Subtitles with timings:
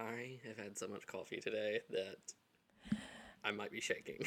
[0.00, 2.16] I have had so much coffee today that
[3.44, 4.24] I might be shaking.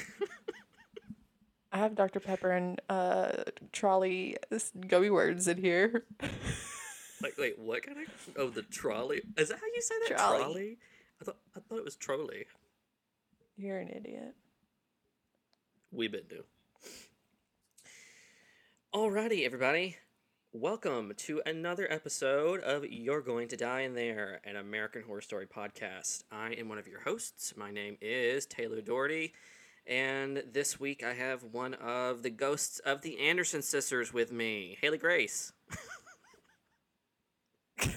[1.71, 2.19] I have Dr.
[2.19, 4.37] Pepper and uh trolley
[4.87, 6.05] gummy words in here.
[7.21, 8.29] like, wait, what kind of?
[8.37, 9.21] Oh, the trolley.
[9.37, 10.17] Is that how you say that?
[10.17, 10.77] Trolley.
[11.21, 12.45] I thought I thought it was trolley.
[13.57, 14.35] You're an idiot.
[15.91, 16.43] We been do.
[18.93, 19.97] Alrighty, everybody.
[20.55, 25.47] Welcome to another episode of You're Going to Die in There, an American Horror Story
[25.47, 26.25] podcast.
[26.31, 27.55] I am one of your hosts.
[27.57, 29.33] My name is Taylor Doherty,
[29.87, 34.77] and this week I have one of the ghosts of the Anderson sisters with me,
[34.79, 35.53] Haley Grace.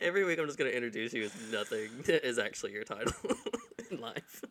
[0.00, 3.12] Every week I'm just going to introduce you as nothing is actually your title
[3.92, 4.42] in life.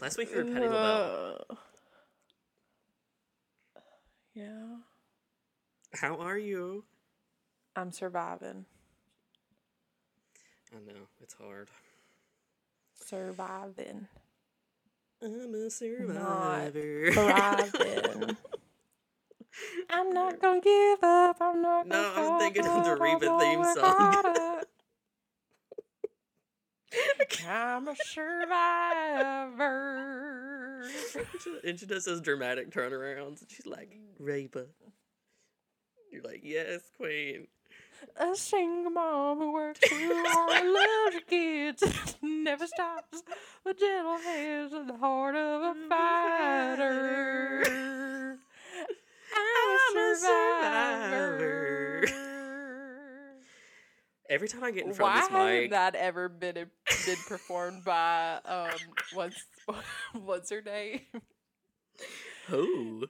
[0.00, 1.58] Last week you were Patty LaBelle.
[4.34, 4.76] Yeah,
[5.94, 6.84] How are you?
[7.76, 8.66] I'm surviving.
[10.74, 11.68] I know, it's hard.
[12.94, 14.08] Surviving.
[15.22, 17.12] I'm a survivor.
[17.12, 18.36] Thriving.
[19.90, 21.36] I'm not gonna give up.
[21.40, 24.62] I'm not No, gonna No, I'm thinking of the Reba theme song.
[27.48, 28.42] I'm a survivor.
[31.64, 33.40] and she does those dramatic turnarounds.
[33.40, 34.66] And she's like, Reba.
[36.10, 37.48] You're like, yes, queen.
[38.16, 41.82] A single mom who works too hard, loves her kids,
[42.22, 43.22] never stops.
[43.64, 45.88] The gentle hands and the heart of a mm-hmm.
[45.88, 47.62] fighter.
[49.36, 51.83] I'm a survivor.
[54.30, 57.16] Every time I get in front Why of this hasn't mic, that ever been been
[57.28, 58.70] performed by um
[59.12, 59.44] what's
[60.12, 61.00] what's her name?
[62.46, 63.06] who?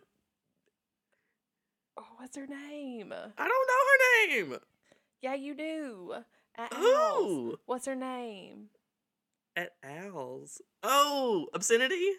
[1.97, 3.13] Oh, what's her name?
[3.13, 4.59] I don't know her name.
[5.23, 6.15] Yeah, you do.
[6.57, 6.85] At Al's.
[6.85, 7.57] Who?
[7.67, 8.71] What's her name?
[9.57, 10.61] At Al's.
[10.83, 12.11] Oh, obscenity?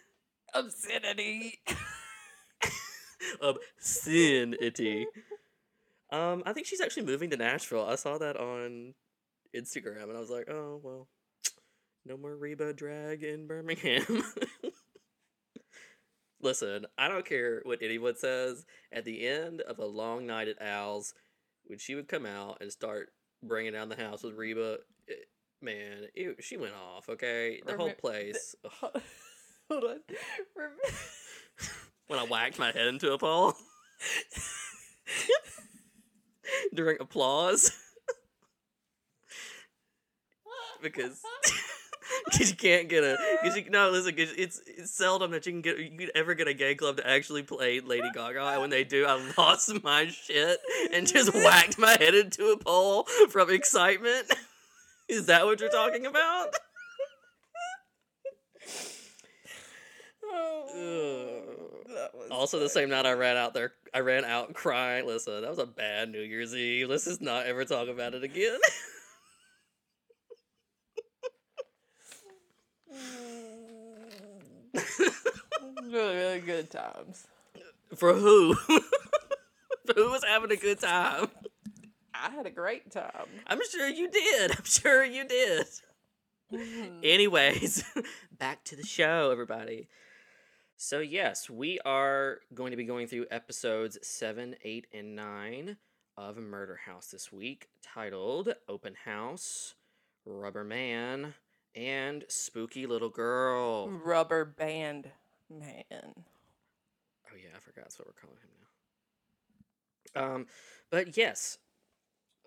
[0.53, 1.59] Obscenity.
[3.41, 5.07] obscenity.
[6.11, 7.85] Um, I think she's actually moving to Nashville.
[7.85, 8.93] I saw that on
[9.55, 11.07] Instagram, and I was like, oh well,
[12.05, 14.03] no more Reba drag in Birmingham.
[16.41, 18.65] Listen, I don't care what anyone says.
[18.91, 21.13] At the end of a long night at Al's,
[21.65, 23.09] when she would come out and start
[23.41, 24.77] bringing down the house with Reba,
[25.07, 25.25] it,
[25.61, 27.09] man, it, she went off.
[27.09, 28.55] Okay, the whole place.
[28.83, 29.01] ugh.
[29.71, 29.99] Hold on.
[30.55, 30.71] Rem-
[32.07, 33.55] when I whacked my head into a pole
[36.73, 37.71] during applause
[40.81, 41.21] because
[42.25, 45.51] because you can't get a because you no listen 'cause it's it's seldom that you
[45.51, 48.61] can get you could ever get a gay club to actually play Lady Gaga and
[48.61, 50.59] when they do I lost my shit
[50.93, 54.31] and just whacked my head into a pole from excitement.
[55.07, 56.55] Is that what you're talking about?
[60.23, 61.34] Oh,
[62.31, 65.05] Also, the same night I ran out there, I ran out crying.
[65.05, 66.89] Listen, that was a bad New Year's Eve.
[66.89, 68.59] Let's just not ever talk about it again.
[75.83, 77.27] really, really good times.
[77.95, 78.55] For who?
[79.85, 81.27] For who was having a good time?
[82.13, 83.27] I had a great time.
[83.45, 84.51] I'm sure you did.
[84.51, 85.67] I'm sure you did.
[86.51, 86.99] Mm-hmm.
[87.03, 87.83] Anyways,
[88.39, 89.87] back to the show, everybody.
[90.77, 95.77] So, yes, we are going to be going through episodes 7, 8, and 9
[96.17, 99.75] of Murder House this week, titled Open House,
[100.25, 101.33] Rubber Man,
[101.75, 103.89] and Spooky Little Girl.
[103.89, 105.11] Rubber band
[105.49, 105.85] man.
[105.91, 108.49] Oh yeah, I forgot that's what we're calling him
[110.13, 110.35] now.
[110.35, 110.45] Um,
[110.89, 111.57] but yes,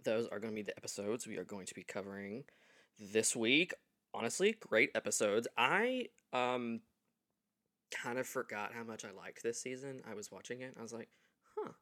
[0.05, 2.45] those are going to be the episodes we are going to be covering
[2.99, 3.73] this week.
[4.13, 5.49] Honestly, great episodes.
[5.57, 6.81] I um
[7.91, 10.03] kind of forgot how much I liked this season.
[10.09, 10.75] I was watching it.
[10.79, 11.09] I was like,
[11.57, 11.73] huh.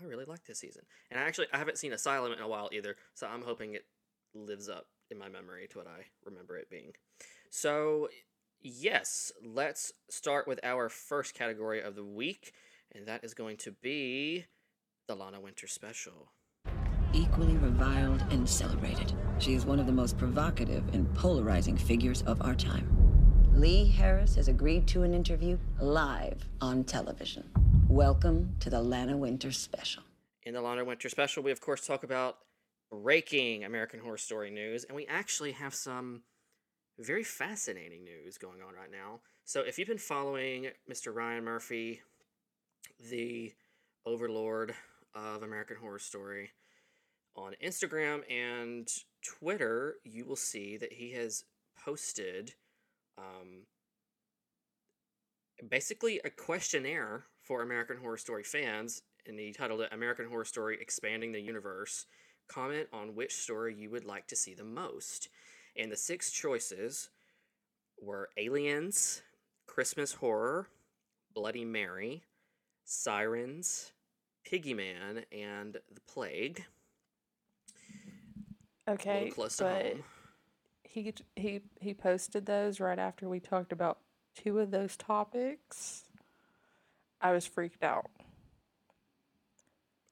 [0.00, 0.82] I really like this season.
[1.10, 3.86] And I actually I haven't seen Asylum in a while either, so I'm hoping it
[4.34, 6.92] lives up in my memory to what I remember it being.
[7.50, 8.08] So,
[8.60, 12.52] yes, let's start with our first category of the week,
[12.94, 14.44] and that is going to be
[15.08, 16.32] the Lana Winters special.
[17.12, 19.14] Equally reviled and celebrated.
[19.38, 23.05] She is one of the most provocative and polarizing figures of our time.
[23.56, 27.48] Lee Harris has agreed to an interview live on television.
[27.88, 30.02] Welcome to the Lana Winters Special.
[30.42, 32.36] In the Lana Winters special, we of course talk about
[32.90, 36.20] breaking American Horror Story news, and we actually have some
[36.98, 39.20] very fascinating news going on right now.
[39.46, 41.14] So, if you've been following Mr.
[41.14, 42.02] Ryan Murphy,
[43.10, 43.54] the
[44.04, 44.74] overlord
[45.14, 46.50] of American Horror Story,
[47.34, 48.86] on on Instagram and
[49.24, 51.44] Twitter, you will see that he has
[51.82, 52.52] posted
[53.18, 53.64] um,
[55.68, 60.78] basically a questionnaire for American Horror Story fans, and he titled it American Horror Story
[60.80, 62.06] Expanding the Universe.
[62.48, 65.28] Comment on which story you would like to see the most.
[65.76, 67.10] And the six choices
[68.00, 69.22] were Aliens,
[69.66, 70.68] Christmas Horror,
[71.34, 72.22] Bloody Mary,
[72.84, 73.92] Sirens,
[74.44, 76.64] Piggy Man, and The Plague.
[78.88, 80.04] Okay, close to home.
[81.02, 83.98] He he he posted those right after we talked about
[84.34, 86.04] two of those topics.
[87.20, 88.10] I was freaked out.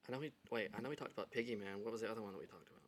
[0.07, 0.69] I know we wait.
[0.77, 1.83] I know we talked about Piggy Man.
[1.83, 2.81] What was the other one that we talked about?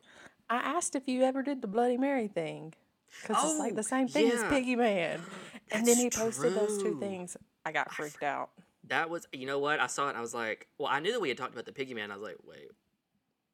[0.50, 2.74] I asked if you ever did the Bloody Mary thing.
[3.22, 4.44] Because it's like Oh, the same thing as.
[4.44, 5.20] Piggy Man.
[5.70, 7.36] And then he posted those two things.
[7.66, 8.48] I got freaked out.
[8.86, 9.80] That was, you know what?
[9.80, 10.10] I saw it.
[10.10, 12.10] and I was like, well, I knew that we had talked about the Piggy Man.
[12.10, 12.70] I was like, wait,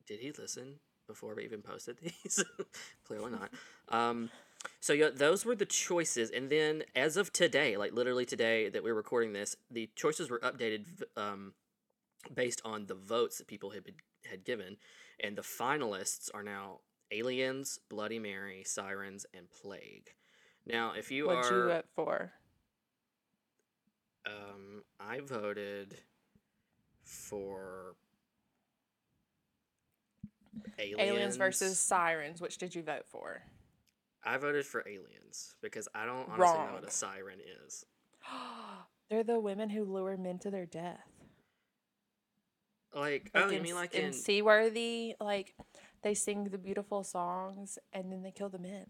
[0.06, 2.44] did he listen before we even posted these?
[3.06, 3.50] Clearly not.
[3.88, 4.30] Um,
[4.80, 8.82] so yeah, those were the choices, and then as of today, like literally today that
[8.82, 10.86] we're recording this, the choices were updated
[11.16, 11.52] um,
[12.34, 13.96] based on the votes that people had been,
[14.30, 14.76] had given,
[15.22, 16.80] and the finalists are now
[17.10, 20.14] Aliens, Bloody Mary, Sirens, and Plague.
[20.66, 22.32] Now, if you are What'd are you vote for?
[24.26, 25.98] um, I voted
[27.02, 27.96] for
[30.78, 31.00] aliens.
[31.00, 32.40] Aliens versus Sirens.
[32.40, 33.42] Which did you vote for?
[34.24, 37.84] I voted for aliens because I don't honestly know what a siren is.
[39.10, 41.00] They're the women who lure men to their death.
[42.94, 44.12] Like, Like oh, you mean like in in?
[44.12, 45.54] Seaworthy, like
[46.02, 48.86] they sing the beautiful songs and then they kill the men.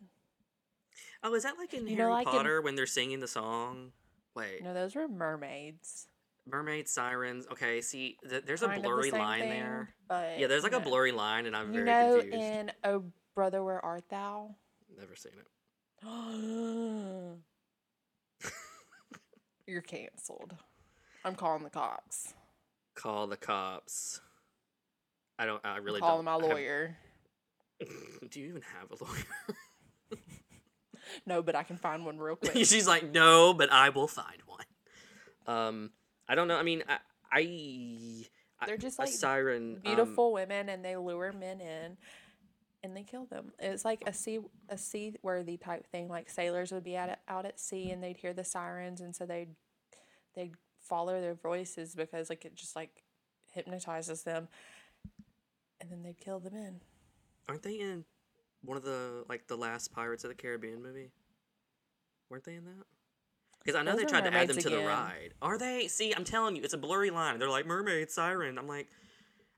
[1.22, 3.26] oh, is that like in you know, Harry like in- Potter when they're singing the
[3.28, 3.93] song?
[4.37, 6.08] Wait, No, those were mermaids.
[6.46, 7.46] Mermaids, sirens.
[7.52, 9.94] Okay, see, th- there's a Kind the blurry same line thing, there.
[10.08, 12.37] But Yeah, there's like a blurry line, and I'm You very know, confused.
[12.44, 13.05] in Oh
[13.35, 14.55] Brother, Where Art Thou?
[14.99, 15.46] Never seen it.
[19.67, 20.55] You're canceled.
[21.25, 22.35] I'm calling the cops.
[22.94, 24.20] Call the cops.
[25.38, 25.64] I don't.
[25.64, 26.40] I really calling don't.
[26.40, 26.97] my have- lawyer.
[28.31, 29.25] Do you even have a lawyer?
[31.26, 32.56] No, but I can find one real quick.
[32.67, 34.64] She's like, no, but I will find one.
[35.47, 35.90] Um,
[36.29, 36.56] I don't know.
[36.56, 36.99] I mean, I,
[37.32, 39.75] I They're just like siren.
[39.76, 41.97] um, beautiful women and they lure men in
[42.82, 43.53] and they kill them.
[43.59, 46.09] It's like a sea a seaworthy type thing.
[46.09, 49.26] Like sailors would be at out at sea and they'd hear the sirens and so
[49.26, 49.55] they'd
[50.35, 53.03] they'd follow their voices because like it just like
[53.53, 54.49] hypnotizes them
[55.81, 56.81] and then they'd kill the men.
[57.49, 58.05] aren't they in
[58.62, 61.11] one of the like the last Pirates of the Caribbean movie?
[62.31, 62.85] Weren't they in that?
[63.64, 65.32] Because I know Those they tried to add them to the ride.
[65.40, 65.88] Are they?
[65.88, 67.38] See, I'm telling you, it's a blurry line.
[67.38, 68.58] They're like mermaid, siren.
[68.58, 68.88] I'm like,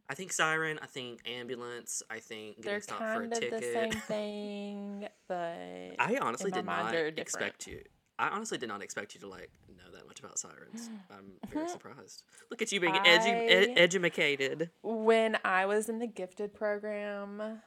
[0.09, 0.79] I think siren.
[0.81, 2.03] I think ambulance.
[2.09, 3.61] I think getting They're stopped for a kind of ticket.
[3.61, 7.83] the same thing, but I honestly did not expect you.
[8.19, 10.89] I honestly did not expect you to like know that much about sirens.
[11.11, 12.23] I'm very surprised.
[12.51, 14.71] Look at you being edu- ed- edumacated.
[14.83, 17.61] when I was in the gifted program,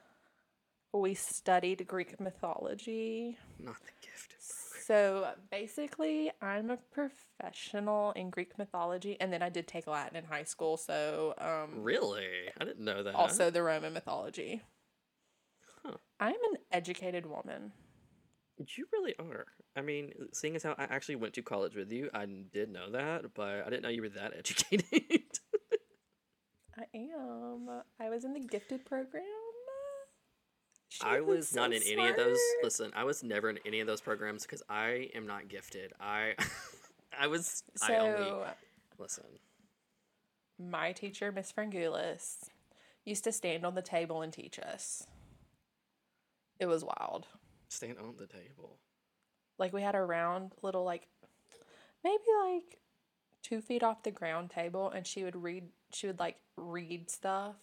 [0.93, 3.37] we studied Greek mythology.
[3.59, 4.35] Not the gift.
[4.89, 10.23] So basically, I'm a professional in Greek mythology, and then I did take Latin in
[10.23, 10.77] high school.
[10.77, 12.25] So um, Really?
[12.59, 13.13] I didn't know that.
[13.13, 14.63] also the Roman mythology.
[15.83, 15.97] Huh.
[16.19, 17.71] I'm an educated woman.
[18.57, 19.45] You really are.
[19.75, 22.89] I mean, seeing as how I actually went to college with you, I did know
[22.89, 25.21] that, but I didn't know you were that educated.
[26.75, 27.67] I am.
[27.99, 29.23] I was in the gifted program.
[30.89, 32.39] She I was not so in any of those.
[32.63, 35.93] Listen, I was never in any of those programs because I am not gifted.
[35.99, 36.33] I,
[37.19, 37.63] I was.
[37.81, 38.45] I only So
[38.97, 39.25] listen.
[40.59, 42.49] my teacher, Miss Frangulis,
[43.05, 45.05] used to stand on the table and teach us.
[46.59, 47.27] It was wild.
[47.69, 48.77] Stand on the table.
[49.59, 51.07] Like we had a round little like
[52.03, 52.79] maybe like
[53.43, 57.55] two feet off the ground table and she would read she would like read stuff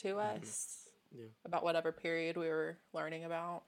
[0.00, 0.42] to mm-hmm.
[0.42, 0.85] us
[1.16, 1.26] Yeah.
[1.44, 3.62] about whatever period we were learning about.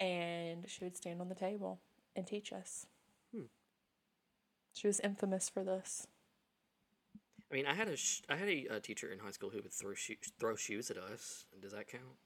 [0.00, 1.80] And she would stand on the table
[2.16, 2.86] and teach us.
[3.34, 3.44] Hmm.
[4.74, 6.06] She was infamous for this.
[7.50, 9.58] I mean, I had a sh- I had a, uh teacher in high school who
[9.62, 11.44] would throw shoe- throw shoes at us.
[11.60, 12.16] Does that count?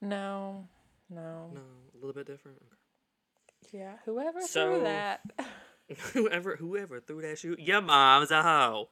[0.00, 0.68] No,
[1.10, 1.50] no.
[1.54, 1.60] No,
[1.94, 2.58] a little bit different.
[3.72, 5.20] Yeah, whoever So- threw that.
[6.14, 8.88] Whoever whoever threw that shoe, your mom's a hoe.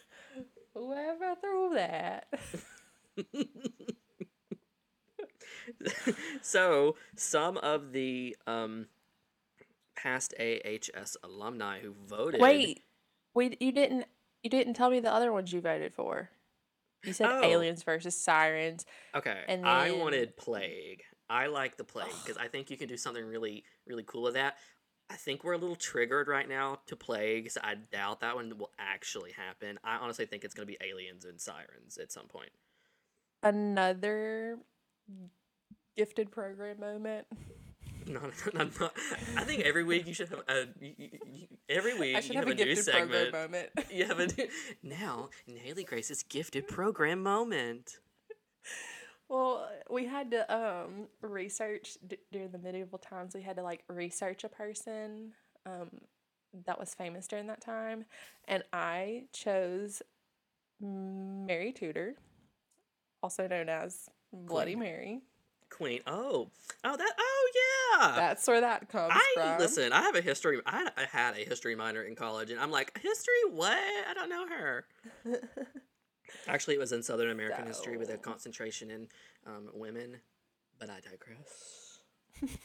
[0.74, 2.26] whoever threw that.
[6.42, 8.86] so some of the um
[9.96, 12.40] past AHS alumni who voted.
[12.40, 12.82] Wait,
[13.34, 14.06] we you didn't
[14.42, 16.30] you didn't tell me the other ones you voted for.
[17.04, 17.44] You said Oh.
[17.44, 18.86] aliens versus sirens.
[19.14, 19.42] Okay.
[19.48, 21.02] And I wanted plague.
[21.28, 24.34] I like the plague because I think you can do something really, really cool with
[24.34, 24.56] that.
[25.10, 28.56] I think we're a little triggered right now to plague, so I doubt that one
[28.56, 29.78] will actually happen.
[29.84, 32.50] I honestly think it's going to be aliens and sirens at some point.
[33.42, 34.58] Another
[35.96, 37.26] gifted program moment.
[38.04, 38.18] No,
[38.52, 38.90] no, no,
[39.36, 42.34] I think every week you should have a you, you, you- every week I should
[42.34, 43.30] you have have, a a, new gifted segment.
[43.30, 43.68] program moment.
[43.92, 44.48] You have a new,
[44.82, 47.98] now in Haley Grace's gifted program moment.
[49.28, 53.36] Well, we had to um research d- during the medieval times.
[53.36, 55.30] We had to like research a person
[55.64, 55.88] um
[56.66, 58.04] that was famous during that time,
[58.48, 60.02] and I chose
[60.80, 62.16] Mary Tudor,
[63.22, 64.78] also known as Bloody Queen.
[64.78, 65.20] Mary.
[65.70, 66.00] Queen.
[66.06, 66.50] Oh,
[66.84, 67.12] oh that.
[67.18, 68.16] Oh yeah.
[68.16, 69.58] That's where that comes I from.
[69.58, 69.92] listen.
[69.92, 70.60] I have a history.
[70.66, 73.34] I had, I had a history minor in college, and I'm like, history?
[73.50, 73.72] What?
[73.72, 74.84] I don't know her.
[76.48, 79.08] Actually, it was in Southern American history with a concentration in
[79.46, 80.18] um, women.
[80.78, 82.00] But I digress.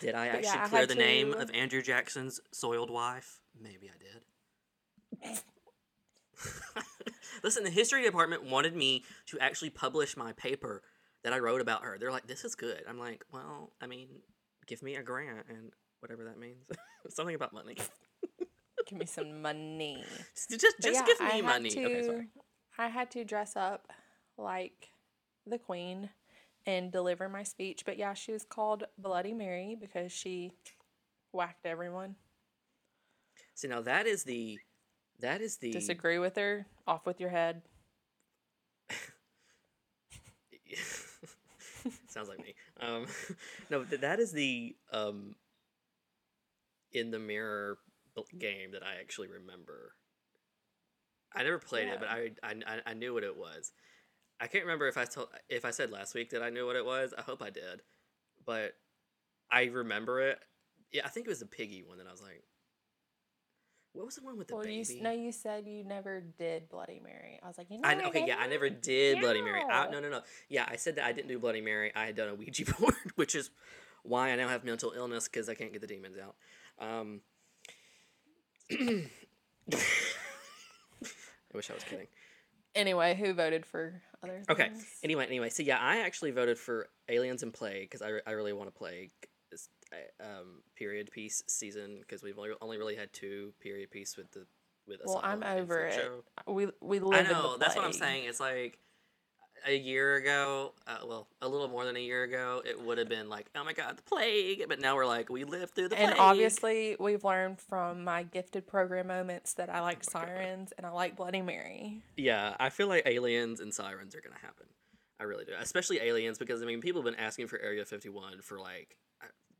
[0.00, 3.40] Did I actually yeah, clear the name of Andrew Jackson's soiled wife?
[3.60, 5.40] Maybe I did.
[7.42, 10.82] Listen, the history department wanted me to actually publish my paper
[11.24, 11.98] that I wrote about her.
[11.98, 14.08] They're like, "This is good." I'm like, "Well, I mean,
[14.66, 16.66] give me a grant and whatever that means.
[17.08, 17.76] Something about money.
[18.88, 20.04] Give me some money.
[20.34, 22.28] Just, just, just yeah, give me money." To, Okay, sorry.
[22.78, 23.86] I had to dress up
[24.36, 24.90] like
[25.46, 26.10] the queen
[26.66, 27.84] and deliver my speech.
[27.84, 30.52] But yeah, she was called Bloody Mary because she
[31.32, 32.16] whacked everyone.
[33.54, 34.58] See, now that is the,
[35.22, 35.72] that is the.
[35.72, 36.66] Disagree with her?
[36.86, 37.62] Off with your head.
[42.08, 42.54] Sounds like me.
[42.80, 43.06] Um,
[43.70, 45.34] no, th- that is the um,
[46.92, 47.78] in the mirror
[48.38, 49.94] game that I actually remember.
[51.34, 53.72] I never played it, but I, I I- I knew what it was.
[54.40, 56.76] I can't remember if I told if I said last week that I knew what
[56.76, 57.14] it was.
[57.16, 57.82] I hope I did,
[58.44, 58.74] but
[59.50, 60.38] I remember it.
[60.92, 62.42] Yeah, I think it was the piggy one that I was like,
[63.92, 64.84] what was the one with the well, baby?
[64.96, 67.38] you no, you said you never did Bloody Mary.
[67.42, 69.62] I was like, you know, okay, yeah, I never did Bloody Mary.
[69.70, 70.20] I, no, no, no.
[70.48, 71.92] Yeah, I said that I didn't do Bloody Mary.
[71.94, 73.50] I had done a Ouija board, which is
[74.02, 76.34] why I now have mental illness because I can't get the demons out.
[76.78, 77.20] Um,
[78.70, 79.06] I
[81.54, 82.06] wish I was kidding.
[82.74, 84.68] Anyway, who voted for other Okay.
[84.68, 84.86] things?
[85.04, 88.30] Anyway, anyway, so yeah, I actually voted for Aliens and Plague because I, re- I
[88.30, 89.10] really want to play
[90.20, 94.46] um, period piece season because we've only, only really had two period piece with the
[94.86, 95.00] with.
[95.00, 95.06] Us.
[95.06, 95.94] Well, I'm over it.
[95.94, 96.52] Show.
[96.52, 98.24] We we I live in know that's what I'm saying.
[98.26, 98.78] It's like
[99.66, 103.08] a year ago, uh, well, a little more than a year ago, it would have
[103.08, 104.64] been like, oh my god, the plague.
[104.68, 106.18] But now we're like, we lived through the And plague.
[106.18, 110.90] And obviously, we've learned from my gifted program moments that I like sirens and I
[110.90, 112.02] like Bloody Mary.
[112.16, 114.66] yeah, I feel like aliens and sirens are gonna happen.
[115.20, 118.40] I really do, especially aliens, because I mean, people have been asking for Area 51
[118.42, 119.11] for like uh,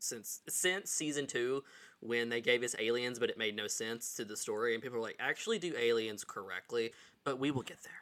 [0.03, 1.63] since since season two
[2.01, 4.99] when they gave us aliens, but it made no sense to the story, and people
[4.99, 6.91] were like, actually do aliens correctly,
[7.25, 7.93] but we will get there.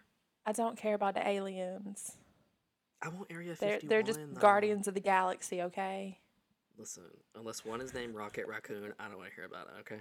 [0.46, 2.16] I don't care about the aliens.
[3.02, 3.78] I want Area 51.
[3.80, 4.40] They're they're just though.
[4.40, 6.18] guardians of the galaxy, okay?
[6.78, 7.04] Listen,
[7.38, 9.80] unless one is named Rocket Raccoon, I don't want to hear about it.
[9.80, 10.00] Okay.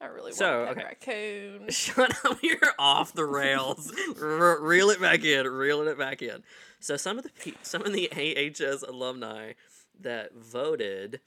[0.00, 1.50] I really So, want pet okay.
[1.56, 1.68] raccoon.
[1.70, 2.38] Shut up!
[2.42, 3.92] You're off the rails.
[4.20, 5.46] R- reel it back in.
[5.46, 6.42] Reeling it back in.
[6.80, 9.52] So some of the pe- some of the AHS alumni
[10.00, 11.20] that voted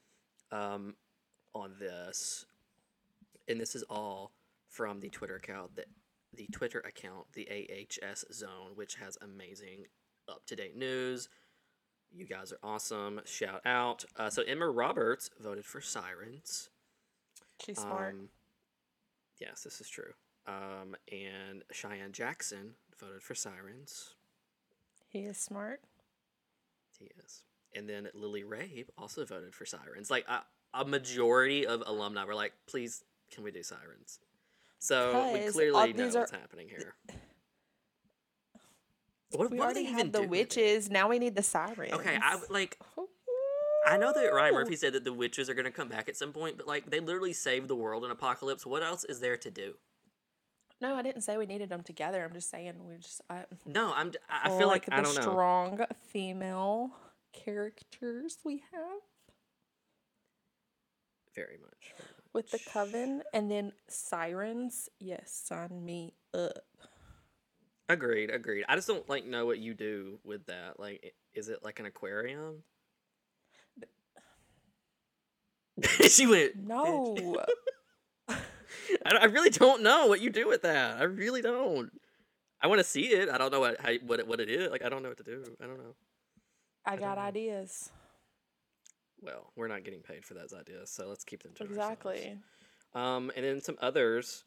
[0.51, 0.95] um,
[1.53, 2.45] on this,
[3.47, 4.31] and this is all
[4.67, 5.87] from the Twitter account that
[6.33, 9.85] the Twitter account, the AHS Zone, which has amazing
[10.27, 11.27] up to date news.
[12.11, 13.21] You guys are awesome.
[13.25, 14.05] Shout out.
[14.15, 16.69] Uh, so Emma Roberts voted for Sirens.
[17.63, 18.13] She's smart.
[18.13, 18.29] Um,
[19.39, 20.13] yes, this is true.
[20.47, 24.15] Um, and Cheyenne Jackson voted for Sirens.
[25.07, 25.81] he is smart.
[26.97, 27.43] He is.
[27.75, 30.09] And then Lily Rabe also voted for Sirens.
[30.09, 30.41] Like a,
[30.73, 34.19] a majority of alumni were like, "Please, can we do Sirens?"
[34.79, 36.95] So we clearly know what's are- happening here.
[39.31, 40.57] What, We what already had the do with it?
[40.57, 40.89] witches.
[40.89, 41.93] Now we need the sirens.
[41.93, 42.79] Okay, I like.
[43.87, 44.57] I know that Ryan oh.
[44.59, 46.89] Murphy said that the witches are going to come back at some point, but like
[46.89, 48.65] they literally saved the world in apocalypse.
[48.65, 49.75] What else is there to do?
[50.81, 52.23] No, I didn't say we needed them together.
[52.23, 53.21] I'm just saying we just.
[53.29, 54.13] I, No, I'm.
[54.29, 55.21] I feel like, the I don't know.
[55.21, 56.91] strong female
[57.33, 59.01] characters we have
[61.35, 61.93] Very much.
[61.97, 64.89] very with the coven, and then sirens.
[64.99, 66.63] Yes, sign me up.
[67.87, 68.65] Agreed, agreed.
[68.69, 70.79] I just don't like know what you do with that.
[70.79, 72.63] Like, is it like an aquarium?
[76.07, 76.55] she went.
[76.55, 77.37] No,
[78.29, 78.37] I,
[79.05, 80.97] I really don't know what you do with that.
[80.97, 81.91] I really don't.
[82.61, 83.29] I want to see it.
[83.29, 84.69] I don't know what how, what it, what it is.
[84.69, 85.43] Like I don't know what to do.
[85.61, 85.95] I don't know.
[86.85, 87.91] I don't got ideas.
[89.21, 91.77] Well, we're not getting paid for those ideas, so let's keep them to ourselves.
[91.77, 92.37] Exactly.
[92.93, 94.45] Um, and then some others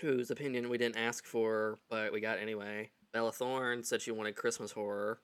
[0.00, 2.90] whose opinion we didn't ask for, but we got anyway.
[3.12, 5.20] Bella Thorne said she wanted Christmas horror.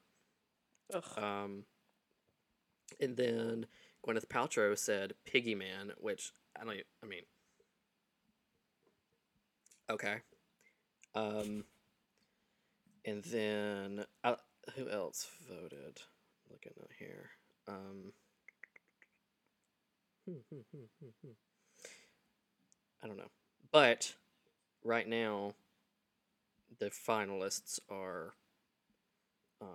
[0.92, 1.04] Ugh.
[1.16, 1.64] Um,
[3.00, 3.66] and then
[4.06, 6.76] Gwyneth Paltrow said Piggy Man, which I don't.
[7.02, 7.22] I mean,
[9.90, 10.16] okay.
[11.14, 11.64] Um,
[13.04, 14.34] and then uh,
[14.76, 16.00] who else voted?
[16.50, 17.30] Looking at here.
[17.66, 18.12] Um.
[23.02, 23.30] I don't know,
[23.72, 24.12] but
[24.84, 25.52] right now,
[26.78, 28.34] the finalists are
[29.60, 29.68] um,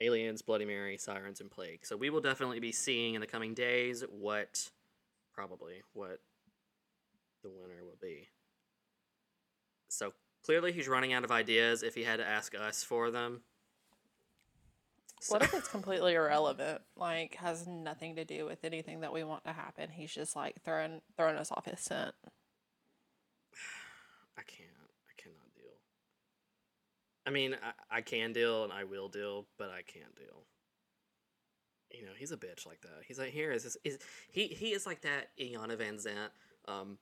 [0.00, 1.86] Aliens, Bloody Mary, Sirens, and Plague.
[1.86, 4.70] So we will definitely be seeing in the coming days what,
[5.32, 6.20] probably, what
[7.42, 8.28] the winner will be.
[9.88, 10.12] So
[10.44, 13.42] clearly he's running out of ideas if he had to ask us for them.
[15.22, 16.82] So- What if it's completely irrelevant?
[16.96, 19.88] Like has nothing to do with anything that we want to happen.
[19.90, 22.12] He's just like throwing throwing us off his scent.
[24.36, 24.68] I can't.
[25.08, 25.78] I cannot deal.
[27.24, 30.42] I mean, I, I can deal and I will deal, but I can't deal.
[31.92, 33.04] You know, he's a bitch like that.
[33.06, 34.00] He's like, here is this is
[34.32, 36.30] he he is like that Iyanla Vanzant
[36.66, 36.98] um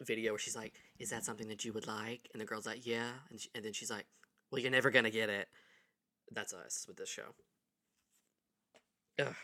[0.00, 2.26] video where she's like, is that something that you would like?
[2.32, 4.06] And the girl's like, yeah, and she, and then she's like,
[4.50, 5.46] well, you're never gonna get it.
[6.32, 7.34] That's us with this show.
[9.20, 9.34] Ugh.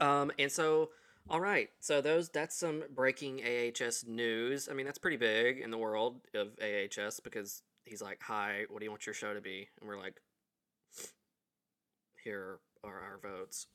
[0.00, 0.90] Um, and so
[1.30, 4.68] all right, so those that's some breaking AHS news.
[4.68, 8.80] I mean, that's pretty big in the world of AHS because he's like, "Hi, what
[8.80, 10.20] do you want your show to be?" And we're like,
[12.24, 13.68] "Here are our votes."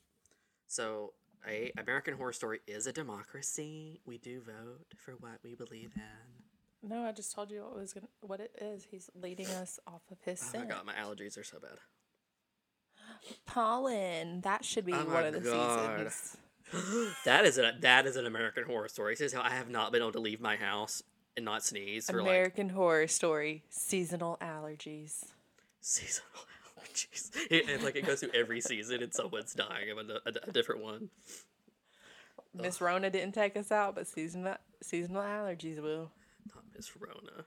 [0.66, 1.14] So,
[1.46, 4.00] a American Horror Story is a democracy.
[4.04, 6.88] We do vote for what we believe in.
[6.88, 8.84] No, I just told you what was gonna what it is.
[8.90, 11.78] He's leading us off of his Oh my god, my allergies are so bad.
[13.46, 14.40] Pollen.
[14.42, 16.10] That should be Oh one of the God.
[16.12, 16.36] seasons.
[17.24, 19.14] that is a that is an American Horror Story.
[19.14, 21.02] This is how I have not been able to leave my house
[21.36, 23.62] and not sneeze for like American Horror Story.
[23.70, 25.24] Seasonal allergies.
[25.80, 26.28] seasonal
[26.78, 27.30] allergies.
[27.50, 30.52] It, and like it goes through every season, and someone's dying of a, a, a
[30.52, 31.10] different one.
[32.54, 36.10] Miss Rona didn't take us out, but seasonal seasonal allergies will.
[36.54, 37.44] Not Miss Rona.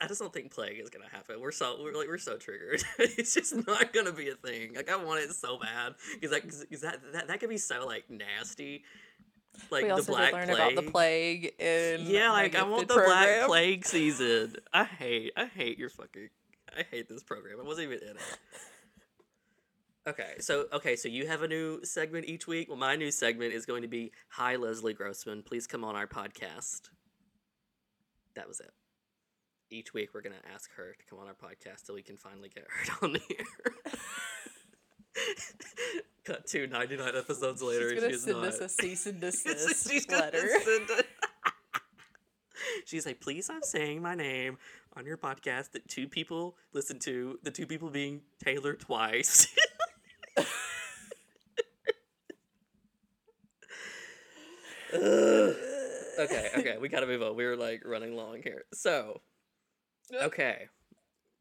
[0.00, 1.40] I just don't think plague is gonna happen.
[1.40, 2.82] We're so we're like we're so triggered.
[2.98, 4.74] it's just not gonna be a thing.
[4.74, 7.86] Like I want it so bad because like 'cause that, that that could be so
[7.86, 8.84] like nasty.
[9.70, 10.72] Like we the also black did learn plague.
[10.72, 14.56] about the plague in Yeah, like I want the gifted black plague season.
[14.72, 16.28] I hate I hate your fucking
[16.76, 17.60] I hate this program.
[17.60, 18.22] I wasn't even in it.
[20.06, 22.68] Okay, so okay, so you have a new segment each week.
[22.68, 26.06] Well, my new segment is going to be Hi Leslie Grossman, please come on our
[26.06, 26.90] podcast.
[28.34, 28.70] That was it.
[29.74, 32.48] Each week we're gonna ask her to come on our podcast so we can finally
[32.48, 33.44] get her on the air.
[36.24, 37.90] Cut to ninety nine episodes later.
[37.90, 38.46] She's gonna she's send not.
[38.46, 40.48] us a cease and She's desist gonna letter.
[42.86, 44.58] She's like, please stop saying my name
[44.96, 49.48] on your podcast that two people listen to, the two people being Taylor twice.
[56.16, 57.34] Okay, okay, we gotta move on.
[57.34, 58.64] We were like running long here.
[58.72, 59.20] So,
[60.12, 60.68] okay.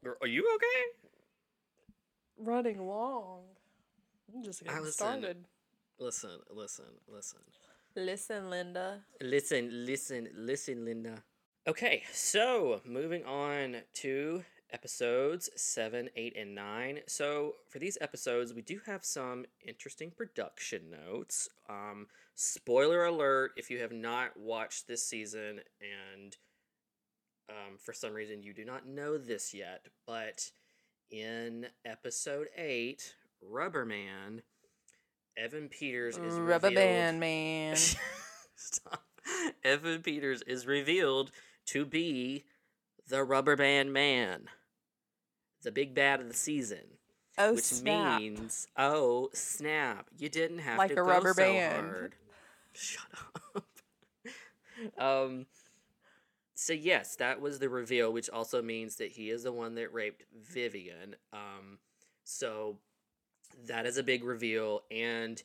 [0.05, 1.09] Are- you okay?
[2.37, 3.41] Running long.
[4.33, 4.93] I'm just getting listen.
[4.93, 5.45] started.
[5.99, 7.39] Listen, listen, listen.
[7.95, 9.01] Listen, Linda.
[9.21, 11.23] Listen, listen, listen, Linda.
[11.67, 16.99] Okay, so moving on to episodes 7, 8, and 9.
[17.07, 21.47] So, for these episodes, we do have some interesting production notes.
[21.69, 26.35] Um, spoiler alert if you have not watched this season and
[27.49, 30.49] um, for some reason you do not know this yet, but
[31.11, 34.41] in episode 8, Rubber Man,
[35.37, 37.75] Evan Peters is Rubber revealed- band man.
[38.55, 39.03] Stop.
[39.63, 41.31] Evan Peters is revealed
[41.67, 42.43] to be
[43.07, 44.45] the rubber band man,
[45.63, 46.97] the big bad of the season.
[47.37, 48.21] Oh which snap!
[48.21, 50.07] means, oh snap!
[50.17, 51.85] You didn't have Like to a go rubber so band.
[51.87, 52.15] hard.
[52.73, 53.05] Shut
[53.55, 53.65] up.
[54.99, 55.45] um.
[56.63, 59.93] So yes, that was the reveal, which also means that he is the one that
[59.93, 61.17] raped Vivian.
[61.33, 61.79] Um.
[62.23, 62.77] So
[63.67, 65.43] that is a big reveal, and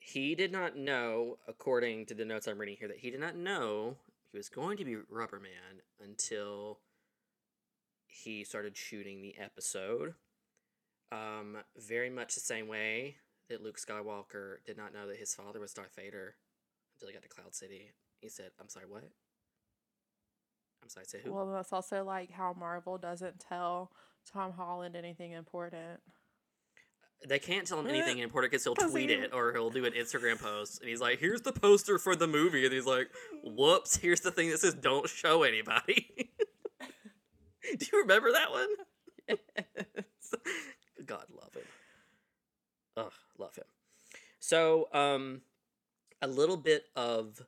[0.00, 3.36] he did not know, according to the notes I'm reading here, that he did not
[3.36, 3.98] know
[4.32, 6.80] he was going to be Rubber Man until
[8.08, 10.14] he started shooting the episode.
[11.12, 15.60] Um, very much the same way that Luke Skywalker did not know that his father
[15.60, 16.34] was Darth Vader
[16.96, 17.92] until he got to Cloud City.
[18.20, 19.04] He said, "I'm sorry, what?"
[20.82, 21.32] I'm sorry, say who?
[21.32, 23.90] Well, that's also like how Marvel doesn't tell
[24.30, 26.00] Tom Holland anything important.
[27.26, 29.92] They can't tell him anything important because he'll tweet he- it or he'll do an
[29.92, 33.10] Instagram post and he's like, "Here's the poster for the movie," and he's like,
[33.44, 33.96] "Whoops!
[33.96, 36.30] Here's the thing that says don't show anybody."
[37.78, 38.68] do you remember that one?
[39.28, 40.34] Yes.
[41.04, 41.62] God love him.
[42.96, 43.64] Ugh, love him.
[44.38, 45.42] So, um,
[46.22, 47.42] a little bit of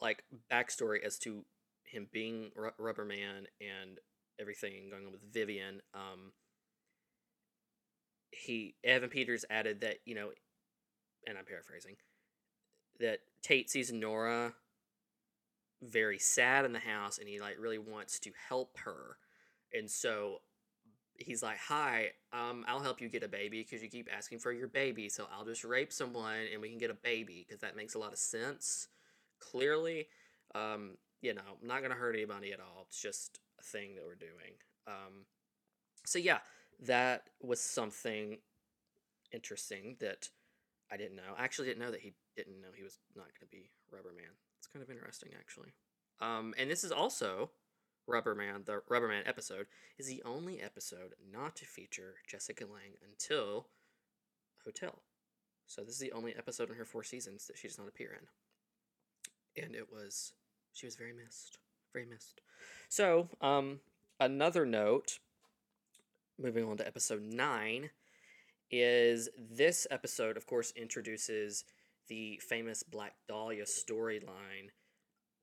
[0.00, 1.44] like backstory as to
[1.90, 3.98] him being Ru- Rubber Man and
[4.40, 5.80] everything going on with Vivian.
[5.94, 6.32] Um,
[8.30, 10.30] he Evan Peters added that you know,
[11.26, 11.96] and I'm paraphrasing,
[13.00, 14.54] that Tate sees Nora
[15.82, 19.16] very sad in the house, and he like really wants to help her,
[19.72, 20.38] and so
[21.18, 24.52] he's like, "Hi, um, I'll help you get a baby because you keep asking for
[24.52, 27.76] your baby, so I'll just rape someone and we can get a baby because that
[27.76, 28.88] makes a lot of sense.
[29.38, 30.08] Clearly,
[30.54, 32.86] um, you know, I'm not gonna hurt anybody at all.
[32.88, 34.54] It's just a thing that we're doing.
[34.86, 35.26] Um,
[36.04, 36.38] so yeah,
[36.80, 38.38] that was something
[39.32, 40.28] interesting that
[40.90, 41.34] I didn't know.
[41.38, 44.12] I actually didn't know that he didn't know he was not going to be Rubber
[44.16, 44.32] Man.
[44.58, 45.72] It's kind of interesting, actually.
[46.20, 47.50] Um, and this is also
[48.06, 48.62] Rubber Man.
[48.64, 49.66] The Rubber Man episode
[49.98, 53.68] is the only episode not to feature Jessica Lange until
[54.64, 55.02] Hotel.
[55.66, 58.18] So this is the only episode in her four seasons that she does not appear
[59.56, 60.32] in, and it was
[60.72, 61.58] she was very missed,
[61.92, 62.40] very missed.
[62.88, 63.80] So um,
[64.18, 65.18] another note
[66.40, 67.90] moving on to episode nine,
[68.70, 71.64] is this episode, of course, introduces
[72.08, 74.70] the famous Black Dahlia storyline.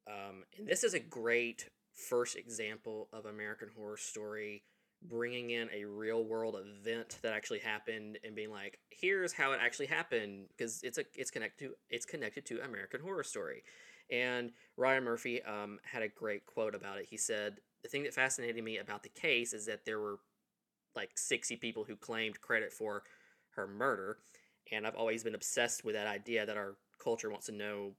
[0.07, 4.63] Um, and this is a great first example of American Horror Story
[5.03, 9.59] bringing in a real world event that actually happened and being like, here's how it
[9.61, 13.63] actually happened because it's a it's connected to it's connected to American Horror Story.
[14.09, 17.07] And Ryan Murphy um, had a great quote about it.
[17.09, 20.19] He said, "The thing that fascinated me about the case is that there were
[20.97, 23.03] like 60 people who claimed credit for
[23.51, 24.17] her murder
[24.71, 27.91] and i've always been obsessed with that idea that our culture wants to know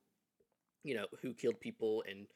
[0.83, 2.27] you know who killed people and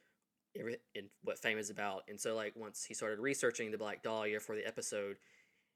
[0.95, 4.39] and what fame is about and so like once he started researching the black dahlia
[4.39, 5.17] for the episode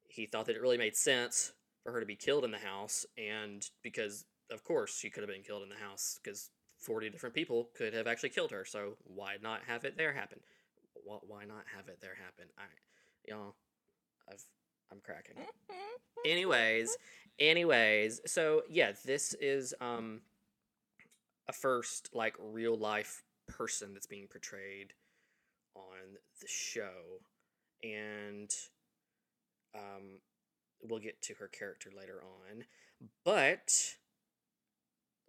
[0.08, 3.06] he thought that it really made sense for her to be killed in the house
[3.18, 6.52] and because of course she could have been killed in the house because
[6.88, 10.39] 40 different people could have actually killed her so why not have it there happen?
[11.04, 12.45] Why, not have it there happen?
[12.58, 12.63] I
[13.28, 13.56] y'all
[14.32, 14.43] i've
[14.91, 15.36] i'm cracking.
[16.26, 16.97] Anyways
[17.39, 20.21] anyways so yeah this is um
[21.47, 24.93] a first like real life person that's being portrayed
[25.76, 27.21] on the show
[27.84, 28.50] and
[29.76, 30.19] um
[30.82, 32.63] we'll get to her character later on
[33.23, 33.95] but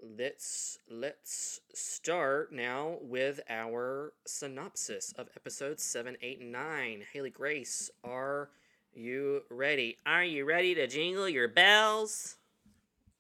[0.01, 7.91] let's let's start now with our synopsis of episodes 7 8 and 9 haley grace
[8.05, 8.51] are
[8.95, 9.99] you ready?
[10.07, 12.37] Are you ready to jingle your bells?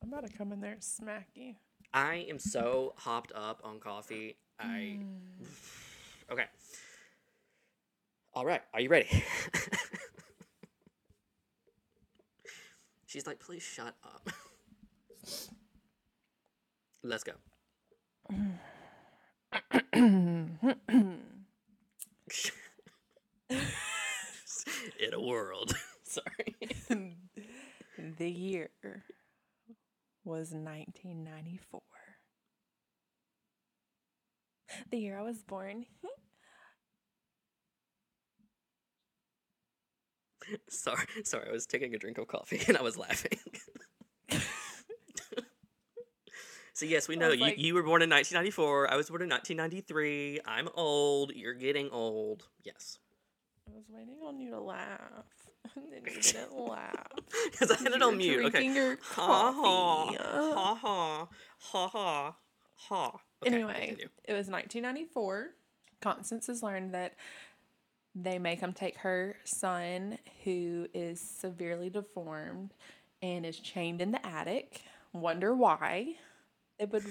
[0.03, 1.55] I'm about to come in there and smack you.
[1.93, 4.37] i am so hopped up on coffee.
[4.59, 5.47] I mm.
[6.33, 6.47] okay.
[8.35, 9.09] All right are you ready?
[13.07, 14.29] She's like please shut up
[17.03, 17.33] let's go
[25.01, 26.57] in a world sorry
[28.19, 28.71] the year
[30.25, 31.81] was 1994.
[34.91, 35.87] The year I was born.
[40.71, 43.39] sorry sorry i was taking a drink of coffee and i was laughing
[46.79, 49.29] so yes we know you, like- you were born in 1994 i was born in
[49.29, 52.99] 1993 i'm old you're getting old yes
[53.67, 54.99] I was waiting on you to laugh.
[55.77, 57.07] And then you didn't laugh.
[57.51, 60.17] because i had it on mute okay your ha ha coffee.
[60.17, 62.35] ha ha ha ha
[62.89, 65.51] ha Okay, anyway, it was 1994.
[66.01, 67.15] Constance has learned that
[68.17, 72.75] they make him take her son, who is severely deformed
[73.23, 74.83] and is chained in the attic.
[75.13, 76.15] Wonder why?
[76.79, 77.05] It would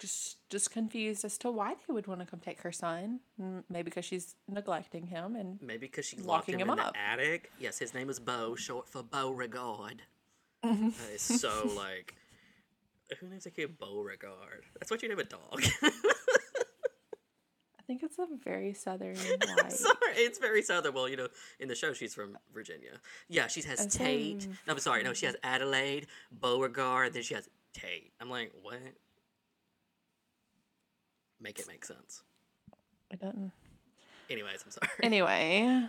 [0.00, 3.20] just just confused as to why they would want to come take her son.
[3.68, 6.92] Maybe because she's neglecting him and maybe because she locked locking him, him in up.
[6.94, 7.50] the attic?
[7.58, 10.02] Yes his name is bo short for beauregard.
[10.64, 10.90] Mm-hmm.
[10.90, 12.14] That is so like
[13.20, 14.64] who names a kid beauregard?
[14.78, 15.62] That's what you name a dog
[17.86, 20.94] think it's a very southern like sorry, it's very southern.
[20.94, 21.28] Well, you know,
[21.60, 23.00] in the show she's from Virginia.
[23.28, 24.48] Yeah, she has And Tate.
[24.66, 25.02] No, I'm sorry.
[25.02, 28.12] No, she has Adelaide, Beauregard, then she has Tate.
[28.20, 28.78] I'm like, what?
[31.40, 32.22] make it make sense.
[33.10, 33.52] It doesn't.
[34.28, 34.90] Anyways, I'm sorry.
[35.02, 35.88] Anyway,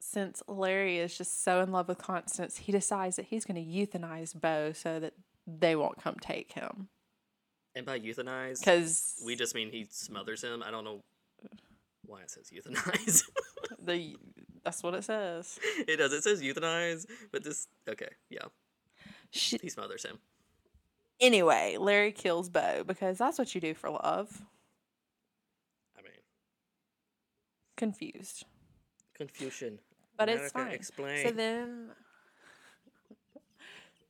[0.00, 3.98] since Larry is just so in love with Constance, he decides that he's going to
[3.98, 5.12] euthanize Bo so that
[5.46, 6.88] they won't come take him.
[7.74, 10.62] And by euthanize, Because we just mean he smothers him.
[10.62, 11.02] I don't know
[12.04, 13.22] why it says euthanize.
[13.82, 14.16] the
[14.64, 15.58] that's what it says.
[15.86, 16.12] it does.
[16.12, 18.46] It says euthanize, but this okay, yeah.
[19.30, 20.18] She, He smothers him.
[21.20, 24.42] anyway, Larry kills Bo because that's what you do for love.
[25.96, 26.10] I mean,
[27.76, 28.44] Confused.
[29.14, 29.78] confusion.
[30.18, 30.72] But it's America, fine.
[30.72, 31.26] Explain.
[31.26, 31.90] So then,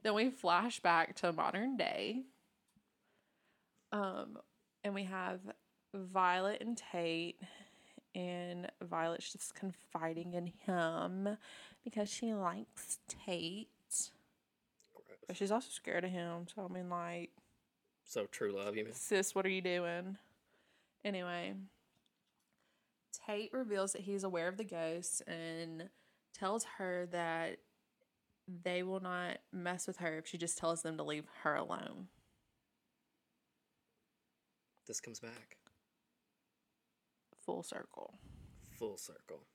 [0.02, 2.22] then we flash back to modern day.
[3.92, 4.38] Um,
[4.84, 5.40] and we have
[5.94, 7.40] Violet and Tate,
[8.14, 11.36] and Violet's just confiding in him
[11.84, 13.68] because she likes Tate,
[15.26, 16.46] but she's also scared of him.
[16.54, 17.30] So I mean, like,
[18.04, 18.94] So true love, you mean?
[18.94, 20.16] sis, what are you doing?
[21.04, 21.54] Anyway,
[23.26, 25.88] Tate reveals that he's aware of the ghosts and
[26.34, 27.58] tells her that
[28.64, 32.08] they will not mess with her if she just tells them to leave her alone.
[34.90, 35.56] This comes back
[37.46, 38.18] Full circle.
[38.76, 39.46] full circle.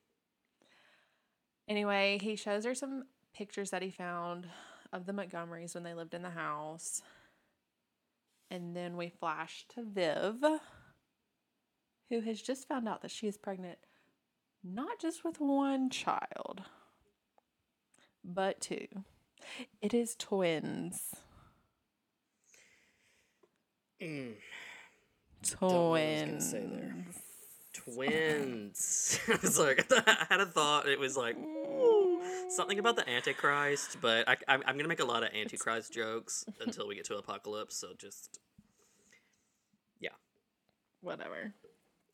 [1.67, 4.47] Anyway, he shows her some pictures that he found
[4.93, 7.01] of the Montgomerys when they lived in the house.
[8.49, 10.35] And then we flash to Viv,
[12.09, 13.79] who has just found out that she is pregnant
[14.63, 16.61] not just with one child,
[18.23, 18.87] but two.
[19.81, 21.13] It is twins.
[24.01, 24.35] Mm,
[25.43, 25.61] Twins.
[25.61, 27.05] know what I was gonna say there.
[27.73, 29.19] twins.
[29.27, 30.87] I was like, I had a thought.
[30.87, 35.05] It was like ooh, something about the Antichrist, but I, I'm, I'm gonna make a
[35.05, 37.75] lot of Antichrist jokes until we get to Apocalypse.
[37.77, 38.39] So just
[39.99, 40.09] yeah,
[41.01, 41.53] Whatever.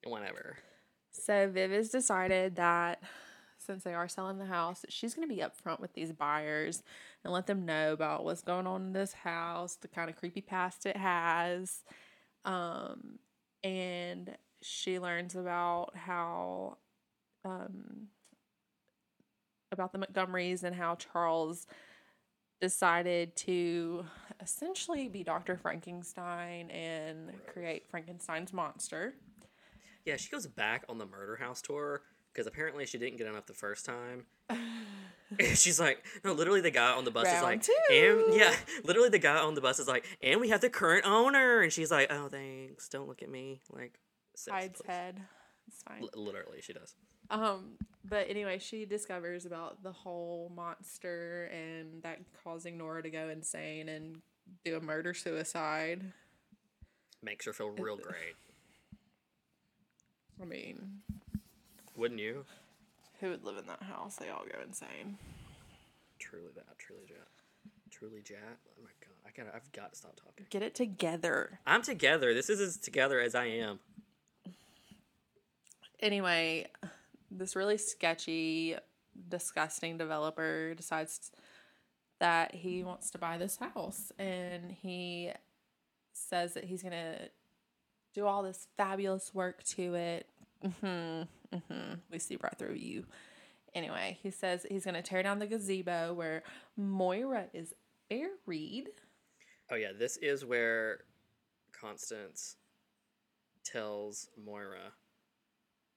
[0.03, 0.57] Whatever.
[1.12, 3.01] So Viv has decided that
[3.57, 6.81] since they are selling the house, she's going to be upfront with these buyers
[7.23, 10.41] and let them know about what's going on in this house, the kind of creepy
[10.41, 11.84] past it has.
[12.45, 13.19] Um,
[13.63, 16.77] and she learns about how,
[17.45, 18.08] um,
[19.71, 21.67] about the Montgomerys and how Charles
[22.60, 24.06] decided to
[24.39, 25.58] essentially be Dr.
[25.58, 29.15] Frankenstein and create Frankenstein's monster.
[30.06, 32.01] Yeah, she goes back on the murder house tour
[32.32, 34.25] because apparently she didn't get enough the first time.
[35.55, 37.73] She's like, no, literally the guy on the bus is like, two.
[37.89, 41.05] and yeah, literally the guy on the bus is like, and we have the current
[41.05, 43.99] owner, and she's like, oh, thanks, don't look at me, like,
[44.49, 45.21] hides please." head.
[45.67, 46.03] It's fine.
[46.03, 46.95] L- literally, she does.
[47.29, 53.29] Um, but anyway, she discovers about the whole monster and that causing Nora to go
[53.29, 54.17] insane and
[54.65, 56.11] do a murder suicide.
[57.23, 58.35] Makes her feel real great,
[60.41, 61.01] I mean,
[61.95, 62.45] wouldn't you?
[63.21, 64.15] Who would live in that house?
[64.17, 65.17] They all go insane.
[66.19, 67.27] Truly that, truly Jat,
[67.89, 68.57] truly Jat.
[68.77, 70.45] Oh my god, I gotta, I've got to stop talking.
[70.49, 71.60] Get it together.
[71.65, 72.34] I'm together.
[72.34, 73.79] This is as together as I am.
[75.99, 76.67] Anyway,
[77.29, 78.75] this really sketchy,
[79.29, 81.31] disgusting developer decides
[82.19, 85.31] that he wants to buy this house and he
[86.13, 87.29] says that he's going to
[88.13, 90.27] do all this fabulous work to it.
[90.81, 93.05] hmm hmm We see right through you.
[93.73, 96.43] Anyway, he says he's going to tear down the gazebo where
[96.75, 97.73] Moira is
[98.09, 98.89] buried.
[99.71, 100.99] Oh yeah, this is where
[101.71, 102.57] Constance
[103.63, 104.91] tells Moira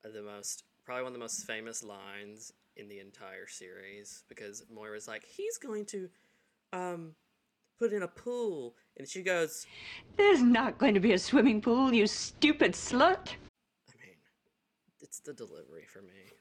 [0.04, 5.08] the most probably one of the most famous lines in the entire series because Moira's
[5.08, 6.08] like, he's going to
[6.72, 7.14] um
[7.78, 9.66] put in a pool and she goes,
[10.16, 13.30] There's not going to be a swimming pool, you stupid slut.
[15.14, 16.33] I mean, it's the delivery for me.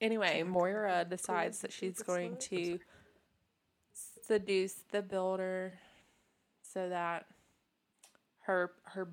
[0.00, 2.78] Anyway, Moira decides that she's going to
[4.26, 5.74] seduce the builder
[6.62, 7.26] so that
[8.40, 9.08] her her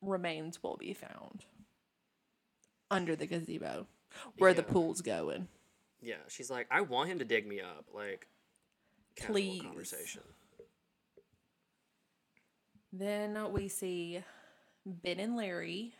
[0.00, 1.44] remains will be found
[2.90, 3.86] under the gazebo
[4.38, 4.68] where the Yeah.
[4.72, 5.48] pool's going.
[6.00, 8.26] Yeah, she's like, I want him to dig me up, like
[9.16, 9.62] casual Please.
[9.62, 10.22] conversation.
[12.92, 14.22] Then we see
[14.84, 15.94] Ben and Larry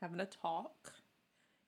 [0.00, 0.92] having a talk.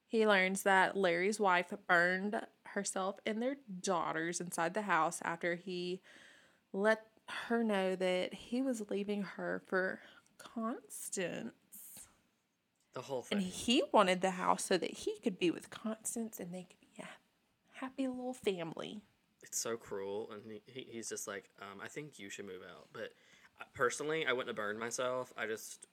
[0.08, 6.00] He learns that Larry's wife burned herself and their daughters inside the house after he
[6.72, 7.06] let
[7.48, 10.00] her know that he was leaving her for
[10.38, 11.52] Constance.
[12.94, 13.38] The whole thing.
[13.38, 16.80] And he wanted the house so that he could be with Constance and they could
[16.80, 17.08] be a
[17.80, 19.02] happy little family.
[19.42, 22.62] It's so cruel, and he, he, he's just like, um, I think you should move
[22.68, 23.12] out, but
[23.74, 25.32] personally, I wouldn't have burned myself.
[25.36, 25.86] I just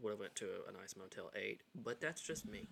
[0.00, 1.60] would have went to a nice Motel 8.
[1.74, 2.68] But that's just me.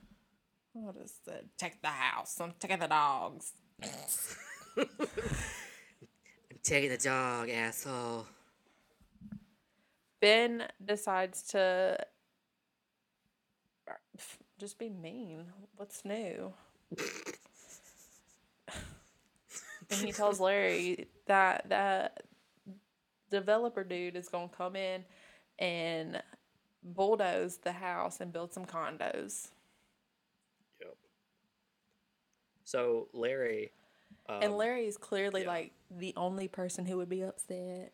[0.72, 1.44] What is that?
[1.58, 2.40] Take the house.
[2.40, 3.52] I'm taking the dogs.
[4.76, 4.86] I'm
[6.62, 8.26] taking the dog, asshole.
[10.20, 11.98] Ben decides to
[14.58, 15.44] just be mean.
[15.76, 16.52] What's new?
[19.90, 22.22] and he tells Larry that that
[23.30, 25.04] developer dude is gonna come in
[25.58, 26.22] and
[26.94, 29.48] bulldoze the house and build some condos.
[30.80, 30.96] Yep.
[32.64, 33.72] So Larry,
[34.28, 35.48] um, and Larry is clearly yeah.
[35.48, 37.92] like the only person who would be upset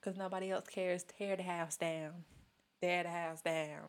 [0.00, 1.04] because nobody else cares.
[1.18, 2.24] Tear the house down.
[2.80, 3.88] Tear the house down.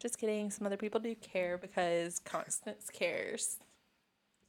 [0.00, 0.50] Just kidding.
[0.50, 3.58] Some other people do care because Constance cares.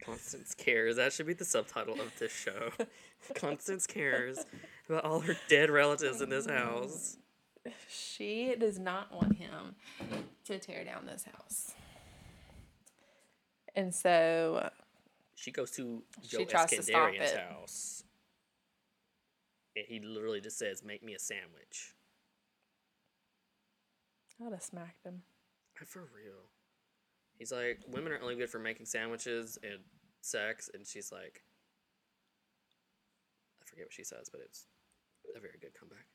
[0.04, 0.96] Constance cares.
[0.96, 2.70] That should be the subtitle of this show.
[3.36, 4.46] Constance cares
[4.88, 7.18] about all her dead relatives in this house.
[7.90, 9.76] She does not want him
[10.46, 11.74] to tear down this house.
[13.76, 14.70] And so
[15.36, 17.40] She goes to Joe She tries to stop Escandarian's it.
[17.40, 18.04] house,
[19.76, 21.96] and he literally just says, "Make me a sandwich."
[24.40, 25.24] I would have smacked him.
[25.86, 26.50] For real.
[27.38, 29.80] He's like, women are only good for making sandwiches and
[30.22, 31.44] sex, and she's like,
[33.62, 34.68] I forget what she says, but it's
[35.36, 36.06] a very good comeback.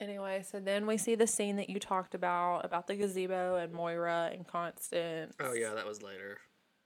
[0.00, 3.72] Anyway, so then we see the scene that you talked about about the gazebo and
[3.72, 5.34] Moira and Constance.
[5.40, 6.38] Oh yeah, that was later.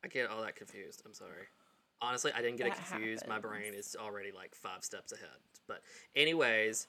[0.04, 1.02] I get all that confused.
[1.06, 1.46] I'm sorry.
[2.00, 3.26] Honestly, I didn't get it That confused.
[3.26, 5.28] My brain is already like five steps ahead.
[5.66, 5.82] But
[6.14, 6.86] anyways,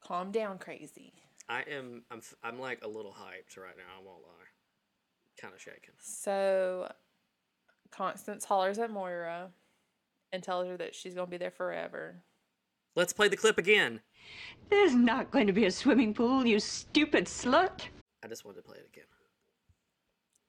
[0.00, 1.12] Calm down, crazy.
[1.48, 3.98] I am I'm I'm like a little hyped right now.
[3.98, 4.48] I won't lie.
[5.40, 5.94] Kind of shaking.
[5.98, 6.90] So
[7.90, 9.50] Constance hollers at Moira
[10.32, 12.22] and tells her that she's gonna be there forever.
[12.96, 14.00] Let's play the clip again.
[14.68, 17.82] There's not going to be a swimming pool, you stupid slut.
[18.22, 19.04] I just wanted to play it again.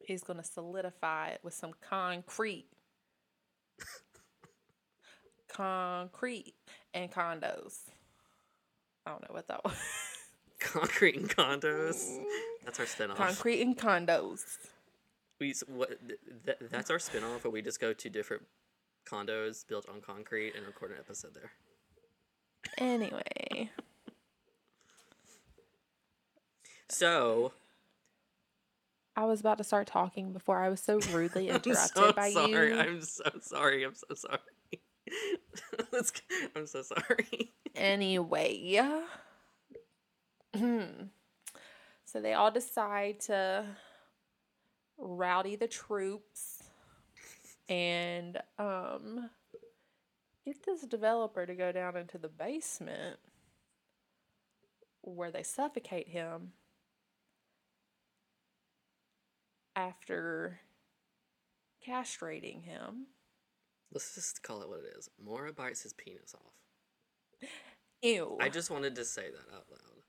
[0.03, 2.65] He's gonna solidify it with some concrete.
[5.47, 6.53] concrete
[6.93, 7.77] and condos.
[9.05, 9.73] I don't know what that was.
[10.59, 12.17] Concrete and condos.
[12.65, 13.15] That's our spinoff.
[13.15, 14.41] concrete and condos.
[15.39, 18.43] We what th- th- that's our spinoff where we just go to different
[19.07, 21.51] condos built on concrete and record an episode there.
[22.77, 23.69] Anyway,
[26.89, 27.53] So
[29.15, 32.71] I was about to start talking before I was so rudely interrupted so by sorry.
[32.73, 32.79] you.
[32.79, 33.83] I'm so sorry.
[33.85, 34.39] I'm so sorry.
[35.91, 36.11] Let's.
[36.55, 37.53] I'm so sorry.
[37.75, 38.79] Anyway,
[40.53, 43.65] so they all decide to
[44.97, 46.61] rowdy the troops
[47.69, 49.29] and um
[50.51, 53.17] get this developer to go down into the basement
[55.01, 56.51] where they suffocate him
[59.75, 60.59] after
[61.87, 63.07] castrating him.
[63.93, 65.09] Let's just call it what it is.
[65.23, 67.49] Moira bites his penis off.
[68.01, 68.37] Ew.
[68.41, 70.03] I just wanted to say that out loud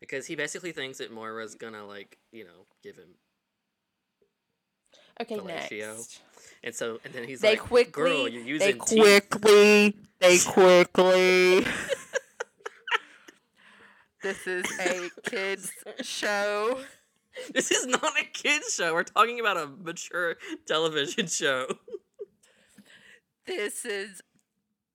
[0.00, 3.14] because he basically thinks that Moira's gonna like you know give him,
[5.20, 5.96] okay, fellatio.
[5.96, 6.20] next.
[6.62, 10.38] and so and then he's They like, quickly, "Girl, you're using they teeth." quickly, they
[10.46, 11.66] quickly.
[14.22, 15.70] this is a kids
[16.02, 16.80] show.
[17.52, 18.94] This is not a kids show.
[18.94, 21.66] We're talking about a mature television show.
[23.46, 24.22] This is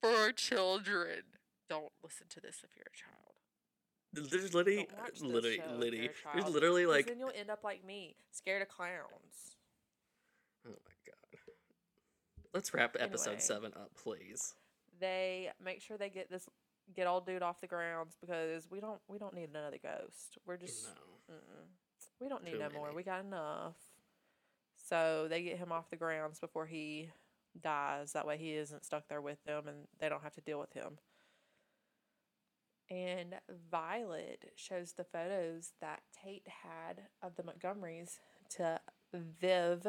[0.02, 1.24] for children.
[1.70, 4.32] Don't listen to this if you're a child.
[4.32, 4.88] There's literally,
[5.20, 7.84] Don't literally, show literally, you're there's child, literally 'cause like, then you'll end up like
[7.86, 9.58] me, scared of clowns.
[12.54, 13.42] Let's wrap episode Anyway.
[13.42, 14.56] seven up, please.
[15.00, 16.48] They make sure they get this
[16.96, 20.38] get old dude off the grounds because we don't we don't need another ghost.
[20.46, 20.88] We're just
[21.30, 21.36] No.
[22.20, 22.94] We don't need Too no more.
[22.94, 23.76] We got enough.
[24.76, 27.10] So they get him off the grounds before he
[27.62, 28.14] dies.
[28.14, 30.74] That way he isn't stuck there with them and they don't have to deal with
[30.74, 30.98] him.
[32.90, 33.36] And
[33.70, 38.18] Violet shows the photos that Tate had of the Montgomerys
[38.56, 38.80] to
[39.14, 39.86] Viv,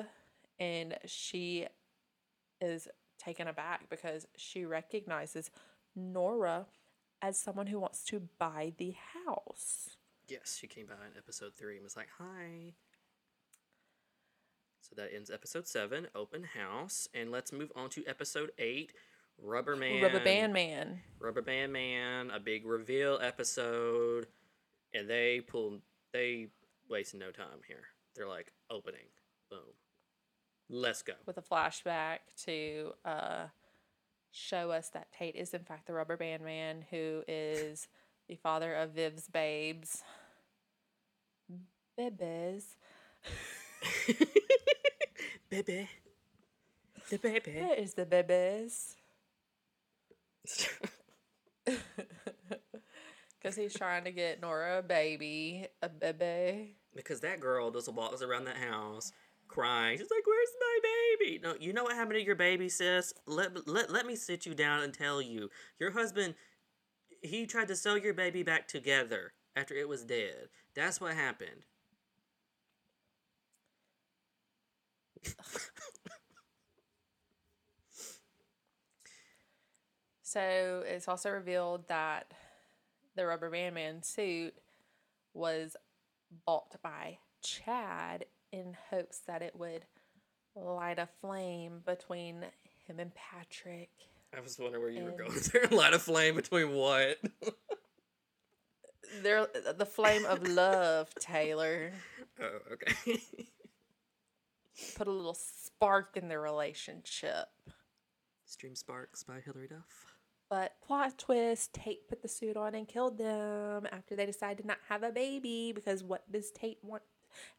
[0.59, 1.67] and she
[2.61, 2.89] is
[3.19, 5.51] taken aback because she recognizes
[5.95, 6.67] Nora
[7.23, 8.95] as someone who wants to buy the
[9.27, 9.97] house.
[10.29, 12.75] Yes, she came by in episode three and was like, hi.
[14.81, 17.09] So that ends episode seven, open house.
[17.15, 18.93] And let's move on to episode eight,
[19.43, 20.03] Rubber Man.
[20.03, 21.01] Rubber Band Man.
[21.19, 24.27] Rubber Band Man, a big reveal episode.
[24.95, 25.81] And they pulled,
[26.13, 26.49] they
[26.89, 27.83] waste no time here.
[28.17, 29.07] They're like, opening.
[29.51, 29.61] Boom.
[30.73, 31.15] Let's go.
[31.27, 33.47] with a flashback to uh,
[34.31, 37.89] show us that Tate is in fact the rubber band man who is
[38.29, 40.05] the father of Viv's babes.
[41.99, 42.77] Bebes.
[45.51, 45.89] baby.
[47.11, 47.53] The baby.
[47.57, 48.95] Where is the bebes?
[53.43, 56.77] Because he's trying to get Nora a baby, a bebe.
[56.95, 59.13] because that girl just walks around that house
[59.51, 59.99] crying.
[59.99, 60.79] She's like, "Where's my
[61.19, 63.13] baby?" No, you know what happened to your baby, sis?
[63.27, 65.51] Let let let me sit you down and tell you.
[65.79, 66.35] Your husband,
[67.23, 70.49] he tried to sew your baby back together after it was dead.
[70.75, 71.65] That's what happened.
[80.23, 82.33] So it's also revealed that
[83.17, 84.55] the rubber band man suit
[85.35, 85.77] was
[86.47, 89.85] bought by Chad in hopes that it would
[90.55, 92.45] light a flame between
[92.87, 93.91] him and Patrick.
[94.37, 95.33] I was wondering where you were going.
[95.53, 97.19] There a light of flame between what?
[99.23, 99.47] They're
[99.77, 101.93] the flame of love, Taylor.
[102.41, 103.21] oh, okay.
[104.97, 107.49] Put a little spark in their relationship.
[108.45, 110.15] Stream Sparks by Hilary Duff.
[110.49, 114.67] But plot twist, Tate put the suit on and killed them after they decided to
[114.67, 117.03] not have a baby because what does Tate want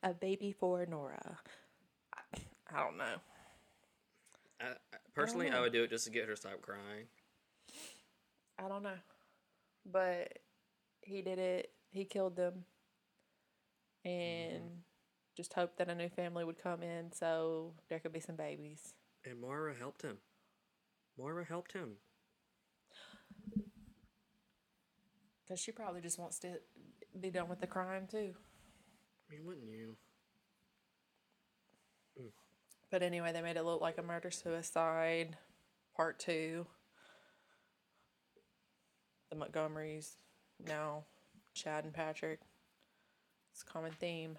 [0.03, 1.37] a baby for Nora?
[2.13, 2.39] I,
[2.73, 3.15] I don't know.
[4.59, 5.61] I, I- personally, I know.
[5.61, 7.07] would do it just to get her to stop crying.
[8.57, 8.97] I don't know.
[9.91, 10.39] But
[11.01, 11.71] he did it.
[11.91, 12.65] He killed them.
[14.05, 14.75] And mm-hmm.
[15.35, 18.93] just hoped that a new family would come in so there could be some babies.
[19.25, 20.17] And Moira helped him.
[21.17, 21.97] Moira helped him.
[25.43, 26.53] Because she probably just wants to
[27.19, 28.33] be done with the crime too.
[29.31, 29.95] Mean, wouldn't you?
[32.89, 35.37] But anyway, they made it look like a murder suicide,
[35.95, 36.65] part two.
[39.29, 40.15] The Montgomerys,
[40.67, 41.05] now
[41.53, 42.41] Chad and Patrick.
[43.53, 44.37] It's a common theme.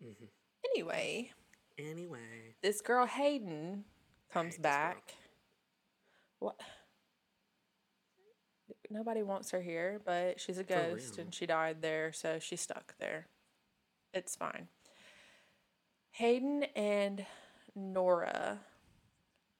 [0.00, 0.24] Mm-hmm.
[0.72, 1.32] Anyway,
[1.76, 2.54] Anyway.
[2.62, 3.84] this girl Hayden
[4.32, 4.72] comes hate this girl.
[4.72, 5.14] back.
[6.38, 6.60] What?
[8.88, 12.94] Nobody wants her here, but she's a ghost and she died there, so she's stuck
[13.00, 13.26] there.
[14.12, 14.68] It's fine.
[16.12, 17.24] Hayden and
[17.74, 18.58] Nora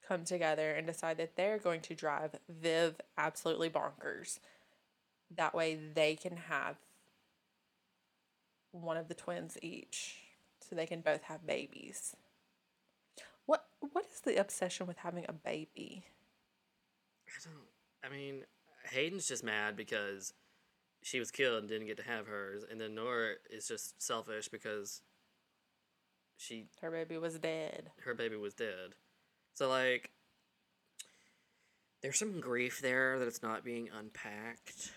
[0.07, 4.39] come together and decide that they're going to drive Viv absolutely bonkers.
[5.35, 6.77] That way they can have
[8.73, 10.19] one of the twins each
[10.61, 12.17] so they can both have babies.
[13.47, 16.05] What what is the obsession with having a baby?
[17.29, 18.05] I don't.
[18.05, 18.45] I mean,
[18.91, 20.35] Hayden's just mad because
[21.03, 24.49] she was killed and didn't get to have hers, and then Nora is just selfish
[24.49, 25.03] because
[26.37, 27.91] she Her baby was dead.
[28.05, 28.95] her baby was dead.
[29.55, 30.11] So like,
[32.03, 34.93] there's some grief there that it's not being unpacked.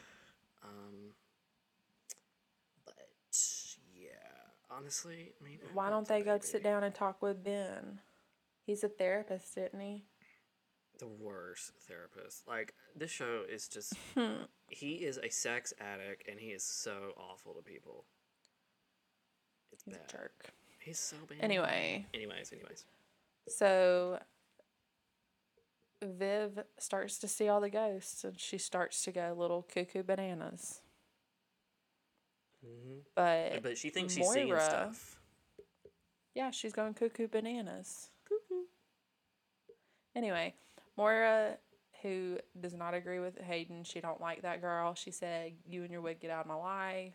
[0.64, 1.12] Um,
[2.86, 2.96] but
[3.94, 4.10] yeah,
[4.72, 6.46] honestly, I mean, Why don't the they go baby.
[6.48, 8.00] sit down and talk with Ben?
[8.66, 10.06] He's a therapist, isn't he?
[11.00, 12.48] The worst therapist.
[12.48, 13.94] Like this show is just
[14.70, 18.06] he is a sex addict and he is so awful to people.
[19.72, 20.06] It's He's bad.
[20.08, 20.52] a jerk.
[20.80, 21.38] He's so bad.
[21.42, 22.86] Anyway, Anyways, anyways.
[23.48, 24.20] so
[26.04, 30.82] Viv starts to see all the ghosts and she starts to go little cuckoo bananas.
[32.64, 35.20] hmm But But she thinks she's seeing stuff.
[36.36, 38.10] Yeah, she's going cuckoo bananas.
[38.28, 38.64] Cuckoo.
[40.16, 40.54] Anyway,
[40.98, 41.58] Moira,
[42.02, 44.94] who does not agree with Hayden, she don't like that girl.
[44.96, 47.14] She said, "You and your wig get out of my life."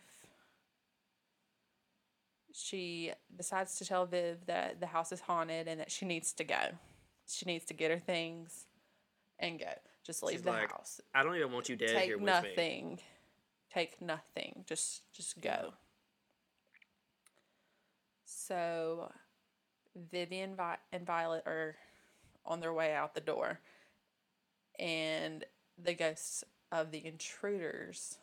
[2.53, 6.43] She decides to tell Viv that the house is haunted and that she needs to
[6.43, 6.77] go.
[7.27, 8.65] She needs to get her things
[9.39, 9.71] and go.
[10.03, 10.99] Just leave She's the like, house.
[11.15, 12.25] I don't even want you dead here Take with me.
[12.25, 12.99] nothing.
[13.73, 14.65] Take nothing.
[14.67, 15.73] Just just go.
[18.25, 19.11] So
[19.95, 21.75] Vivian Vi- and Violet are
[22.45, 23.59] on their way out the door.
[24.81, 25.45] And
[25.81, 28.17] the ghosts of the intruders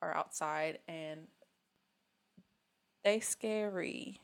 [0.00, 1.28] are outside and
[3.04, 4.20] they scary.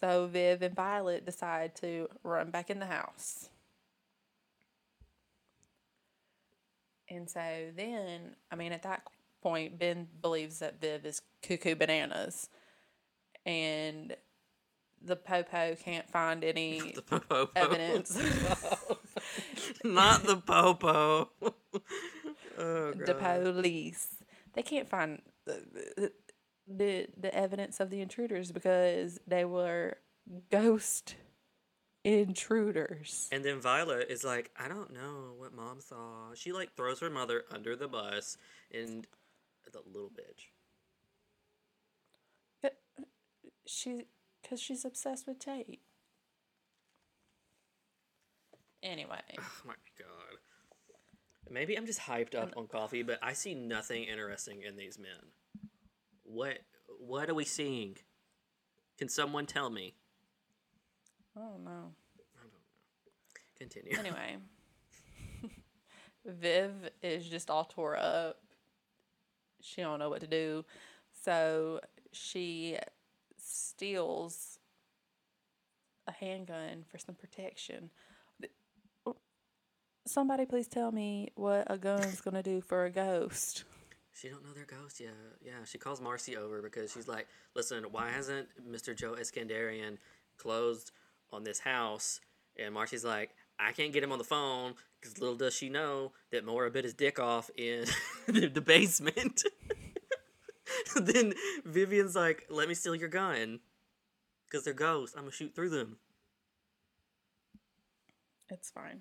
[0.00, 3.48] So Viv and Violet decide to run back in the house.
[7.08, 9.02] And so then, I mean, at that
[9.42, 12.48] point, Ben believes that Viv is cuckoo bananas.
[13.44, 14.16] And
[15.04, 16.96] the Popo can't find any
[17.56, 18.18] evidence.
[19.84, 21.30] Not the popo.
[22.58, 24.16] oh, the police.
[24.54, 26.10] They can't find the,
[26.66, 29.98] the the evidence of the intruders because they were
[30.50, 31.16] ghost
[32.04, 33.28] intruders.
[33.32, 36.34] And then Violet is like, I don't know what mom saw.
[36.34, 38.36] She like throws her mother under the bus
[38.72, 39.06] and
[39.72, 40.48] the little bitch.
[42.62, 42.76] But
[43.66, 44.04] she,
[44.42, 45.80] because she's obsessed with Tate.
[48.84, 50.38] Anyway, Oh my god.
[51.50, 55.32] Maybe I'm just hyped up on coffee, but I see nothing interesting in these men.
[56.22, 56.58] What
[57.00, 57.96] what are we seeing?
[58.98, 59.94] Can someone tell me?
[61.36, 61.70] Oh no.
[61.70, 62.64] I don't know.
[63.58, 63.96] Continue.
[63.98, 64.36] Anyway,
[66.26, 66.72] Viv
[67.02, 68.38] is just all tore up.
[69.60, 70.64] She don't know what to do,
[71.22, 71.80] so
[72.12, 72.78] she
[73.36, 74.58] steals
[76.06, 77.90] a handgun for some protection.
[80.06, 83.64] Somebody please tell me what a gun's gonna do for a ghost.
[84.12, 85.14] She don't know their ghost yet.
[85.42, 88.94] Yeah, she calls Marcy over because she's like, "Listen, why hasn't Mr.
[88.94, 89.96] Joe Escandarian
[90.36, 90.92] closed
[91.32, 92.20] on this house?"
[92.56, 96.12] And Marcy's like, "I can't get him on the phone because little does she know
[96.30, 97.86] that Moira bit his dick off in
[98.26, 99.42] the, the basement."
[100.96, 101.32] then
[101.64, 103.60] Vivian's like, "Let me steal your gun
[104.46, 105.16] because they're ghosts.
[105.16, 105.96] I'm gonna shoot through them."
[108.50, 109.00] It's fine.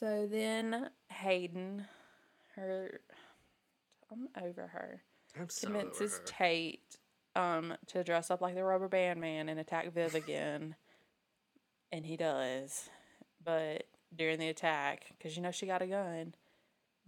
[0.00, 1.84] So then Hayden,
[2.56, 3.00] her,
[4.10, 5.02] I'm over her.
[5.38, 6.24] I'm so over convinces her.
[6.24, 6.96] Tate
[7.36, 10.74] um to dress up like the rubber band man and attack Viv again.
[11.92, 12.88] and he does.
[13.44, 13.84] But
[14.14, 16.34] during the attack, because you know she got a gun,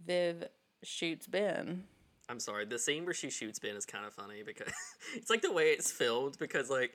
[0.05, 0.45] Viv
[0.83, 1.85] shoots Ben.
[2.29, 2.65] I'm sorry.
[2.65, 4.71] The scene where she shoots Ben is kind of funny because
[5.15, 6.93] it's like the way it's filmed because like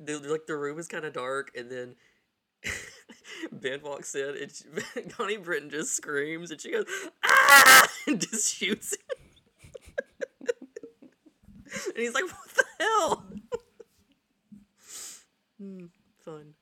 [0.00, 1.94] the like the room is kind of dark and then
[3.52, 4.64] Ben walks in and she,
[5.10, 6.86] Connie Britton just screams and she goes
[7.24, 10.46] ah and just shoots him.
[11.86, 13.24] and he's like, "What the hell?"
[15.60, 15.86] Hmm,
[16.24, 16.54] fun.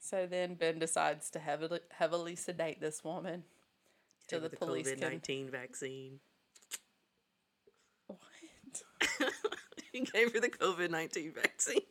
[0.00, 3.44] So then Ben decides to heavily heavily sedate this woman.
[4.28, 5.08] to the the police COVID can.
[5.08, 6.20] nineteen vaccine.
[8.06, 8.18] What?
[9.92, 11.82] he gave her the COVID nineteen vaccine.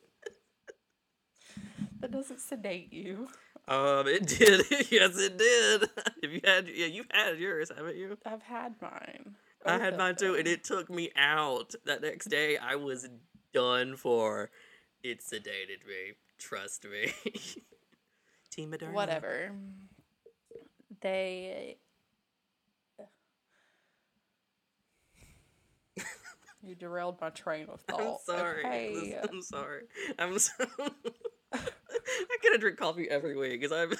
[2.00, 3.28] That doesn't sedate you.
[3.68, 4.62] Um, it did.
[4.92, 5.90] yes, it did.
[6.24, 8.18] If you had, yeah, you've had yours, haven't you?
[8.26, 9.36] I've had mine.
[9.66, 11.76] I Both had mine too, and it took me out.
[11.86, 13.08] That next day, I was
[13.54, 14.50] done for.
[15.04, 16.16] It sedated me.
[16.38, 17.14] Trust me.
[18.52, 18.92] Team Moderna.
[18.92, 19.52] whatever.
[21.02, 21.78] They.
[26.62, 28.22] You derailed my train of I'm thought.
[28.22, 28.60] sorry.
[28.66, 29.18] Okay.
[29.30, 29.84] I'm sorry.
[30.18, 30.52] I'm so.
[32.08, 33.92] I could have drink coffee every week because I'm.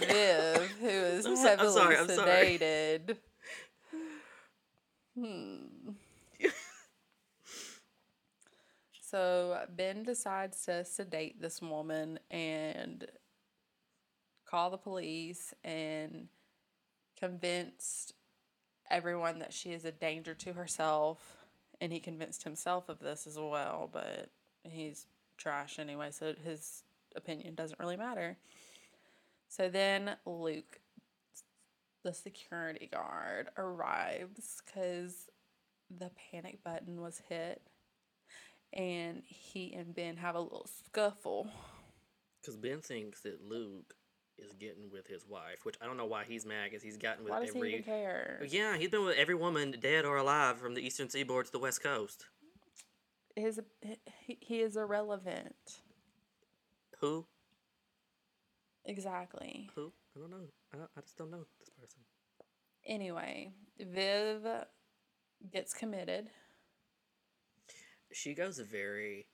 [0.00, 2.58] Viv, who is I'm so- I'm heavily sorry, I'm sorry.
[2.58, 3.16] sedated.
[5.18, 5.90] Hmm.
[9.02, 13.06] so Ben decides to sedate this woman and
[14.48, 16.28] call the police and
[17.18, 18.14] convinced
[18.90, 21.37] everyone that she is a danger to herself
[21.80, 24.30] and he convinced himself of this as well but
[24.64, 25.06] he's
[25.36, 26.82] trash anyway so his
[27.16, 28.36] opinion doesn't really matter
[29.48, 30.78] so then Luke,
[32.04, 35.28] the security guard, arrives because
[35.90, 37.62] the panic button was hit.
[38.74, 41.50] And he and Ben have a little scuffle.
[42.40, 43.94] Because Ben thinks that Luke
[44.38, 47.24] is getting with his wife, which I don't know why he's mad because he's gotten
[47.24, 47.70] with Why does every.
[47.70, 48.40] he even care?
[48.48, 51.58] Yeah, he's been with every woman, dead or alive, from the eastern seaboard to the
[51.58, 52.26] west coast.
[53.36, 53.60] His,
[54.20, 55.54] he, he is irrelevant.
[57.00, 57.26] Who?
[58.84, 59.70] Exactly.
[59.74, 59.92] Who?
[60.16, 60.48] I don't know.
[60.72, 62.00] I, don't, I just don't know this person.
[62.86, 64.46] Anyway, Viv
[65.52, 66.28] gets committed.
[68.12, 69.26] She goes very,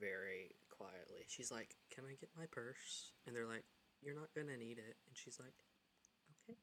[0.00, 1.26] very quietly.
[1.28, 3.64] She's like, "Can I get my purse?" And they're like,
[4.02, 5.54] "You're not gonna need it." And she's like,
[6.48, 6.58] "Okay."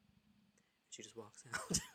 [0.90, 1.80] She just walks out.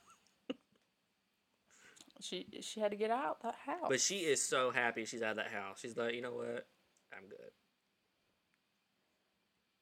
[2.20, 3.86] She she had to get out that house.
[3.88, 5.78] but she is so happy she's out of that house.
[5.80, 6.66] She's like, "You know what?
[7.12, 7.52] I'm good."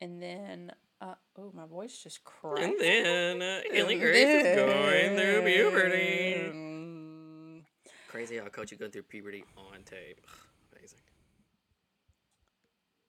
[0.02, 2.60] And then, uh, oh, my voice just cracked.
[2.60, 6.52] And then uh, Haley Grace is going through puberty.
[8.08, 10.20] Crazy how coach you going through puberty on tape.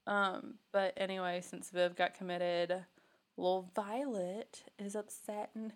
[0.08, 2.74] Um, but anyway, since Viv got committed,
[3.36, 5.74] little Violet is upset and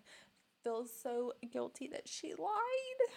[0.63, 3.09] feels so guilty that she lied.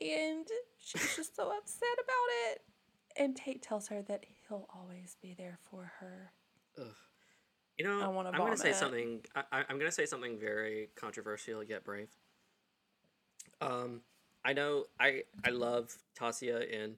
[0.00, 0.46] And
[0.78, 2.62] she's just so upset about it.
[3.16, 6.32] And Tate tells her that he'll always be there for her.
[6.78, 6.86] Ugh.
[7.78, 9.20] You know, I I'm gonna say something.
[9.36, 12.08] I, I, I'm gonna say something very controversial yet brave.
[13.60, 14.00] Um,
[14.44, 16.96] I know I I love Taissa in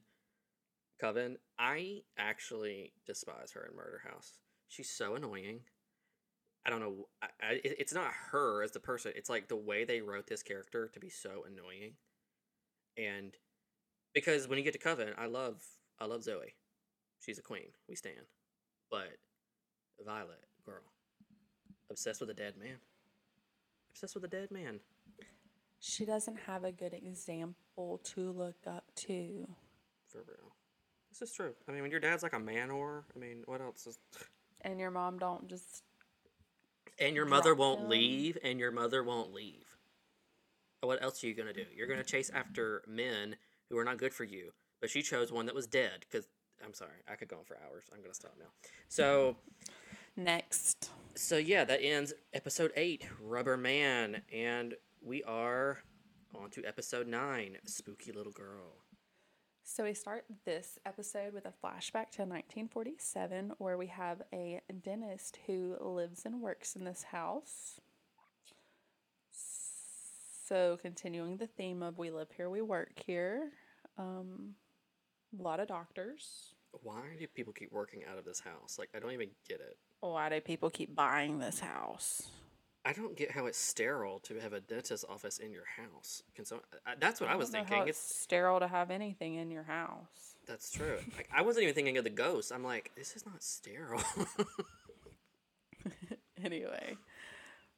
[1.01, 1.37] Coven.
[1.57, 4.33] I actually despise her in Murder House.
[4.67, 5.61] She's so annoying.
[6.65, 7.07] I don't know.
[7.21, 9.13] I, I, it's not her as the person.
[9.15, 11.93] It's like the way they wrote this character to be so annoying.
[12.97, 13.35] And
[14.13, 15.63] because when you get to Coven, I love
[15.99, 16.55] I love Zoe.
[17.19, 17.69] She's a queen.
[17.89, 18.27] We stand.
[18.89, 19.17] But
[20.05, 20.83] Violet, girl,
[21.89, 22.77] obsessed with a dead man.
[23.91, 24.79] Obsessed with a dead man.
[25.79, 29.47] She doesn't have a good example to look up to.
[30.07, 30.53] For real.
[31.11, 31.53] This is true.
[31.67, 33.99] I mean, when your dad's like a man whore, I mean, what else is.
[34.63, 35.81] And your mom don't just
[36.99, 37.89] And your mother won't them.
[37.89, 39.75] leave, and your mother won't leave.
[40.81, 41.65] What else are you gonna do?
[41.75, 43.37] You're gonna chase after men
[43.69, 44.51] who are not good for you.
[44.79, 46.01] But she chose one that was dead.
[46.01, 46.27] Because
[46.63, 47.85] I'm sorry, I could go on for hours.
[47.91, 48.47] I'm gonna stop now.
[48.87, 49.37] So,
[50.15, 50.91] next.
[51.15, 55.79] so yeah, that ends episode eight, Rubber Man, and we are
[56.35, 58.80] on to episode nine, Spooky Little Girl.
[59.63, 65.39] So we start this episode with a flashback to 1947 where we have a dentist
[65.45, 67.79] who lives and works in this house.
[69.31, 73.51] So continuing the theme of we live here, we work here.
[73.97, 74.55] Um,
[75.39, 76.53] a lot of doctors.
[76.83, 78.77] Why do people keep working out of this house?
[78.77, 79.77] Like, I don't even get it.
[80.01, 82.27] Why do people keep buying this house?
[82.83, 86.23] I don't get how it's sterile to have a dentist's office in your house.
[86.35, 87.77] Can so uh, uh, that's what I, was thinking.
[87.77, 90.35] how it's sterile to have anything in your house.
[90.47, 90.97] That's true.
[91.15, 92.51] Like, I wasn't even thinking of the ghost.
[92.51, 94.01] I'm like, this is not sterile.
[96.43, 96.97] anyway,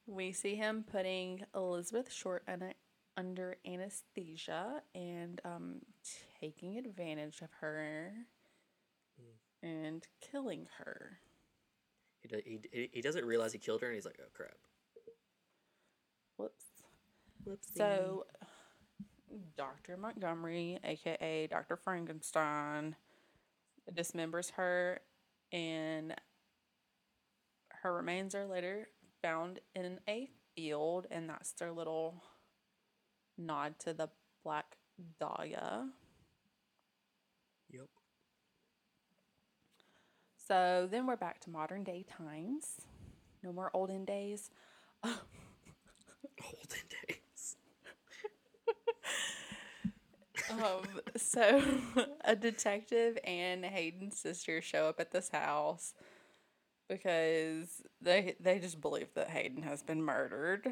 [0.06, 2.72] we see him putting Elizabeth Short un- uh,
[3.16, 5.76] under anesthesia and um,
[6.40, 8.12] taking advantage of her
[9.20, 9.66] hmm.
[9.66, 11.18] and killing her.
[12.22, 14.56] he, he- he doesn't realize he killed her, and he's like, oh crap.
[16.36, 16.64] Whoops.
[17.46, 17.76] Whoopsie.
[17.76, 18.26] So,
[19.56, 19.96] Dr.
[19.96, 21.76] Montgomery, aka Dr.
[21.76, 22.96] Frankenstein,
[23.92, 25.00] dismembers her,
[25.52, 26.14] and
[27.82, 28.88] her remains are later
[29.22, 32.22] found in a field, and that's their little
[33.36, 34.08] nod to the
[34.42, 34.76] Black
[35.20, 35.88] Dahlia.
[37.70, 37.88] Yep.
[40.36, 42.80] So then we're back to modern day times.
[43.42, 44.50] No more olden days.
[46.42, 47.56] Olden days.
[50.50, 51.62] Um, so
[52.24, 55.94] a detective and Hayden's sister show up at this house
[56.88, 60.66] because they they just believe that Hayden has been murdered.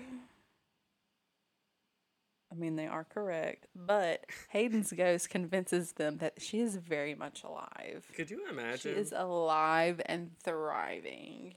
[2.50, 7.44] I mean, they are correct, but Hayden's ghost convinces them that she is very much
[7.44, 8.06] alive.
[8.14, 8.92] Could you imagine?
[8.94, 11.54] She is alive and thriving.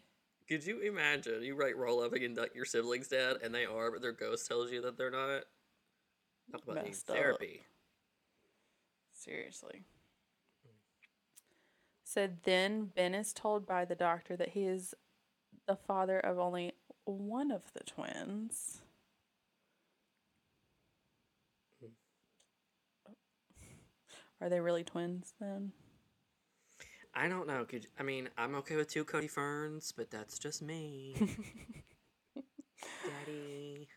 [0.48, 1.42] Could you imagine?
[1.42, 4.72] You write roll up and your siblings dead, and they are, but their ghost tells
[4.72, 5.44] you that they're not.
[6.52, 6.98] Talk about needing up.
[7.16, 7.62] therapy.
[9.14, 9.84] Seriously.
[12.04, 14.94] So then Ben is told by the doctor that he is
[15.68, 16.74] the father of only
[17.06, 18.82] one of the twins.
[21.82, 21.88] Hmm.
[24.40, 25.72] Are they really twins then?
[27.16, 27.64] I don't know.
[27.66, 31.16] Could I mean I'm okay with two Cody Ferns, but that's just me.
[33.06, 33.88] Daddy.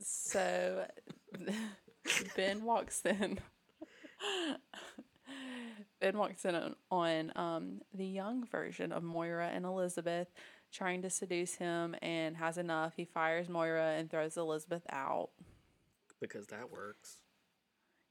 [0.00, 0.86] So
[2.36, 3.40] Ben walks in.
[6.00, 10.28] Ben walks in on, on um, the young version of Moira and Elizabeth,
[10.72, 12.92] trying to seduce him, and has enough.
[12.96, 15.30] He fires Moira and throws Elizabeth out.
[16.20, 17.16] Because that works.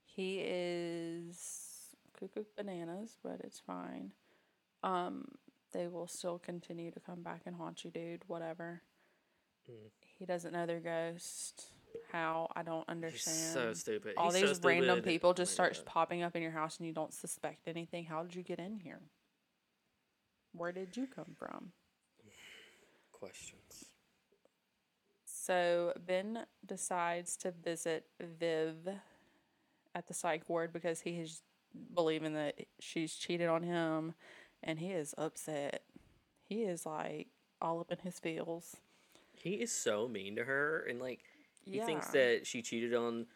[0.04, 4.12] He is cuckoo bananas, but it's fine.
[4.82, 5.26] Um,
[5.72, 8.22] they will still continue to come back and haunt you, dude.
[8.26, 8.82] Whatever.
[9.70, 9.90] Mm.
[10.18, 11.66] He doesn't know their ghost.
[12.12, 13.54] How I don't He's understand.
[13.54, 14.14] so stupid.
[14.16, 15.04] All He's so these random stupid.
[15.04, 15.86] people Oh just my starts God.
[15.86, 18.04] popping up in your house and you don't suspect anything.
[18.04, 19.00] How did you get in here?
[20.52, 21.72] Where did you come from?
[23.12, 23.86] questions.
[25.24, 28.76] So Ben decides to visit Viv
[29.94, 31.42] at the psych ward because he is
[31.94, 34.14] believing that she's cheated on him
[34.66, 35.84] and he is upset.
[36.44, 37.28] He is like
[37.62, 38.76] all up in his feels.
[39.34, 41.20] He is so mean to her, and like
[41.64, 43.26] he thinks that she cheated on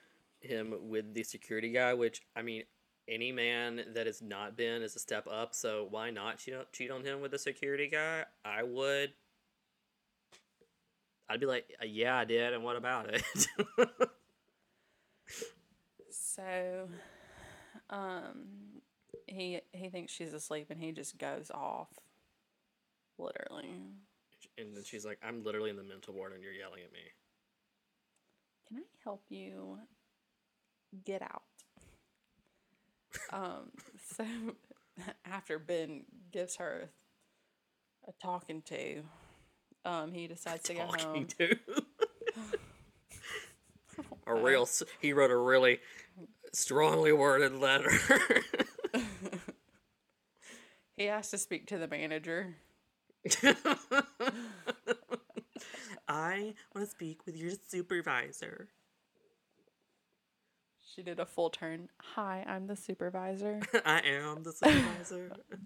[0.41, 1.95] him with the security guy.
[1.95, 2.65] Which I mean,
[3.09, 5.55] any man that has not been is a step up.
[5.55, 8.25] So why not cheat on, cheat on him with the security guy?
[8.45, 9.13] I would.
[11.31, 13.23] I'd be like, "Uh, yeah, I did, and what about it?
[16.11, 16.89] So
[17.91, 18.80] um
[19.31, 21.89] he he thinks she's asleep and he just goes off.
[23.19, 23.69] Literally.
[24.57, 27.01] and then she's like, I'm literally in the mental ward, and you're yelling at me.
[28.67, 29.79] Can I help you
[31.05, 31.43] get out.
[33.33, 33.71] Um,
[34.17, 34.25] so
[35.25, 36.91] after Ben gives her
[38.09, 39.03] a talking to,
[39.85, 40.97] um, he decides to go home.
[40.97, 41.57] Talking to.
[44.29, 44.69] a real.
[45.01, 45.81] He wrote a really
[46.53, 47.91] strongly worded letter.
[51.01, 52.57] He has to speak to the manager.
[56.07, 58.69] I want to speak with your supervisor.
[60.95, 61.89] She did a full turn.
[62.15, 63.61] Hi, I'm the supervisor.
[63.87, 65.33] I am the supervisor.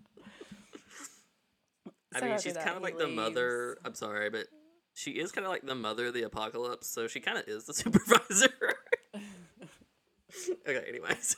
[2.14, 3.78] I So mean, she's kind of like the mother.
[3.84, 4.46] I'm sorry, but
[4.94, 7.64] she is kind of like the mother of the apocalypse, so she kind of is
[7.64, 8.50] the supervisor.
[10.64, 11.34] okay, anyways.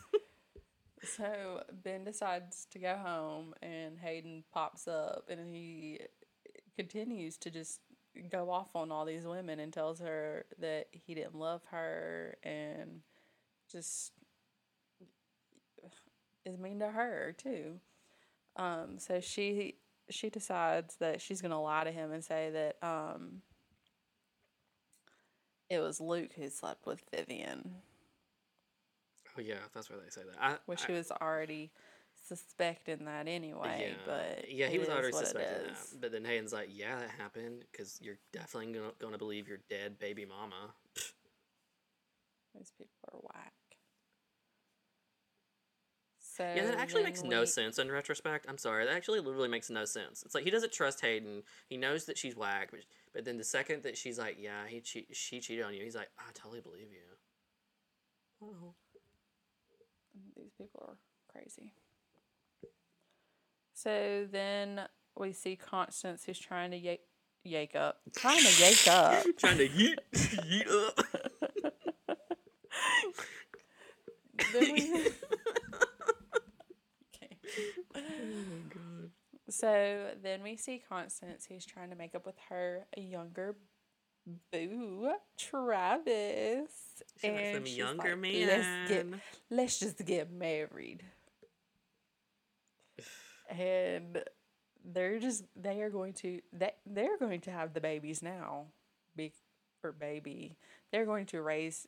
[1.07, 6.01] So Ben decides to go home, and Hayden pops up, and he
[6.77, 7.81] continues to just
[8.31, 13.01] go off on all these women and tells her that he didn't love her and
[13.71, 14.13] just
[16.45, 17.81] is mean to her too.
[18.57, 19.75] Um, so she
[20.09, 23.43] she decides that she's gonna lie to him and say that um,
[25.69, 27.77] it was Luke who slept with Vivian.
[29.37, 30.37] Oh yeah, that's where they say that.
[30.41, 31.71] I, which I- he was already
[32.27, 33.89] suspecting that anyway.
[33.91, 36.01] yeah, But yeah, he was already suspecting that.
[36.01, 39.99] But then Hayden's like, "Yeah, that happened because you're definitely gonna, gonna believe your dead
[39.99, 40.75] baby mama."
[42.55, 43.53] These people are whack.
[46.19, 48.47] So Yeah, that actually makes no sense in retrospect.
[48.49, 50.23] I'm sorry, that actually literally makes no sense.
[50.23, 51.43] It's like he doesn't trust Hayden.
[51.69, 52.81] He knows that she's whack, but,
[53.15, 55.97] but then the second that she's like, "Yeah, he che- she cheated on you," he's
[55.97, 57.17] like, "I totally believe you."
[58.43, 58.75] Oh.
[60.59, 60.97] People are
[61.33, 61.73] crazy.
[63.75, 64.81] So then
[65.17, 67.01] we see Constance who's trying to yake,
[67.47, 69.25] yake up, trying to yake up.
[69.39, 70.99] Trying to yeet, yeet up.
[72.09, 72.13] Uh.
[74.53, 75.11] Then we-
[77.15, 77.37] okay.
[79.49, 83.57] So then we see Constance who's trying to make up with her younger
[84.53, 86.71] boo, Travis.
[87.21, 89.07] She them she's younger like, Let's get
[89.51, 91.03] let's just get married.
[93.49, 94.23] and
[94.85, 98.67] they're just they are going to they they're going to have the babies now.
[99.17, 99.33] Big
[99.83, 100.57] or baby.
[100.93, 101.87] They're going to raise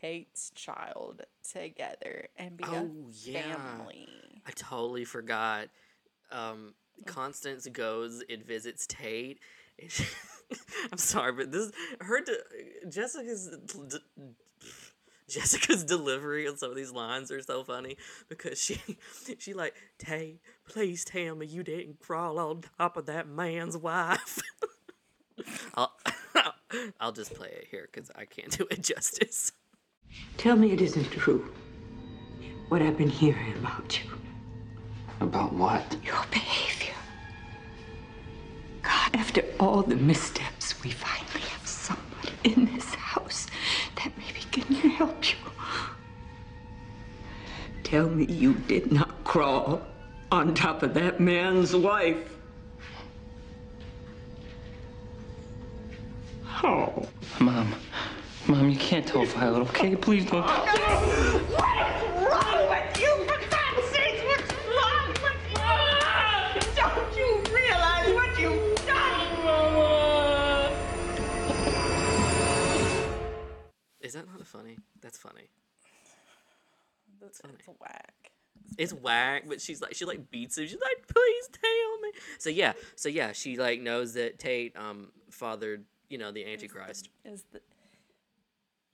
[0.00, 1.22] Tate's child
[1.52, 2.90] together and be Oh, a
[3.24, 3.54] yeah.
[3.54, 4.08] family.
[4.46, 5.68] I totally forgot.
[6.30, 6.74] Um,
[7.06, 9.38] Constance goes and visits Tate.
[9.80, 10.04] and she-
[10.92, 13.50] I'm sorry, but this her de- Jessica's
[13.88, 13.98] d-
[15.28, 17.96] Jessica's delivery on some of these lines are so funny
[18.28, 18.80] because she
[19.38, 24.38] she like Tate, please tell me you didn't crawl on top of that man's wife.
[25.74, 25.92] I'll
[27.00, 29.52] I'll just play it here because I can't do it justice.
[30.36, 31.52] Tell me it isn't true.
[32.68, 34.10] What I've been hearing about you.
[35.20, 35.96] About what?
[36.02, 36.81] Your behavior.
[39.12, 42.06] God, after all the missteps, we finally have someone
[42.44, 43.46] in this house
[43.96, 45.36] that maybe can help you.
[47.84, 49.82] Tell me you did not crawl
[50.30, 52.36] on top of that man's wife.
[56.64, 57.06] Oh.
[57.40, 57.74] Mom.
[58.46, 59.96] Mom, you can't tell Violet, okay?
[59.96, 61.48] Please don't.
[74.52, 74.76] Funny?
[75.00, 75.48] That's funny.
[77.20, 77.54] That's funny.
[77.58, 78.14] it's whack.
[78.78, 80.66] It's whack, but she's like she like beats him.
[80.66, 82.10] She's like, please tell me.
[82.38, 87.08] So yeah, so yeah, she like knows that Tate um fathered you know the Antichrist.
[87.24, 87.60] Is the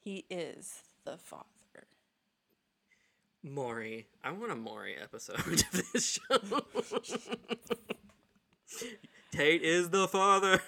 [0.01, 1.45] he is the father.
[3.43, 6.39] Maury, I want a Maury episode of this show.
[9.33, 10.61] Tate is the father.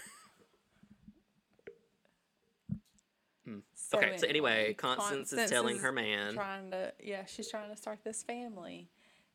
[3.94, 8.00] Okay, so anyway, Constance is telling her man- trying to yeah, she's trying to start
[8.04, 8.88] this family,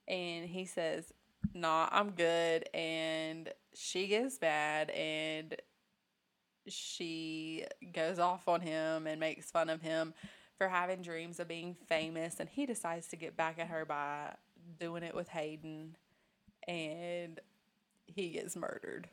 [0.08, 1.14] and he says,
[1.54, 5.56] "Nah, I'm good." And she gets bad, and
[6.68, 10.14] she goes off on him and makes fun of him
[10.58, 14.36] for having dreams of being famous, and he decides to get back at her by
[14.80, 15.98] doing it with Hayden,
[16.68, 17.40] and
[18.06, 19.10] he gets murdered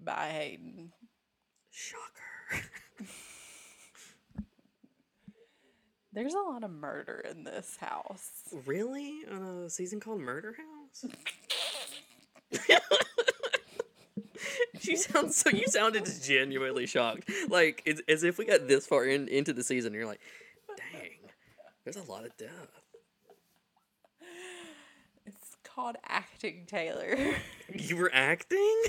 [0.00, 0.92] by Hayden.
[1.70, 2.66] Shocker.
[6.14, 8.30] There's a lot of murder in this house.
[8.66, 9.20] really?
[9.30, 11.10] On a season called Murder House?
[14.82, 15.48] you sound so.
[15.48, 19.64] You sounded genuinely shocked, like it's, as if we got this far in into the
[19.64, 19.94] season.
[19.94, 20.20] You're like,
[20.76, 21.30] dang.
[21.84, 22.50] There's a lot of death.
[25.24, 27.16] It's called acting, Taylor.
[27.74, 28.82] You were acting?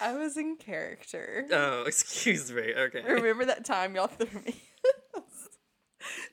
[0.00, 1.44] I was in character.
[1.50, 2.72] Oh, excuse me.
[2.72, 3.02] Okay.
[3.02, 4.54] Remember that time y'all threw me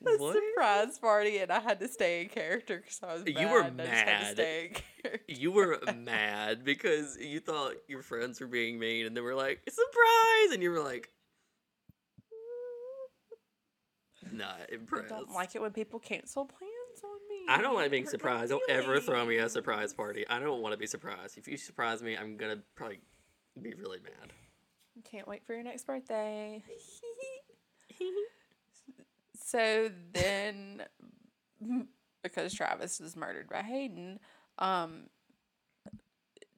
[0.02, 0.34] the What?
[0.36, 3.38] surprise party and I had to stay in character because I was mad.
[3.40, 4.32] You were and I just had to mad.
[4.34, 5.20] stay in character.
[5.28, 9.60] You were mad because you thought your friends were being mean, and they were like,
[9.68, 11.10] "Surprise!" and you were like,
[14.32, 17.44] "Not I impressed." don't like it when people cancel plans on me.
[17.48, 18.50] I don't like being surprised.
[18.50, 20.26] Don't ever throw me a surprise party.
[20.28, 21.38] I don't want to be surprised.
[21.38, 23.00] If you surprise me, I'm gonna probably
[23.60, 24.32] be really mad.
[25.04, 26.62] Can't wait for your next birthday.
[29.50, 30.82] so then,
[32.22, 34.18] because Travis was murdered by Hayden,
[34.58, 35.04] um,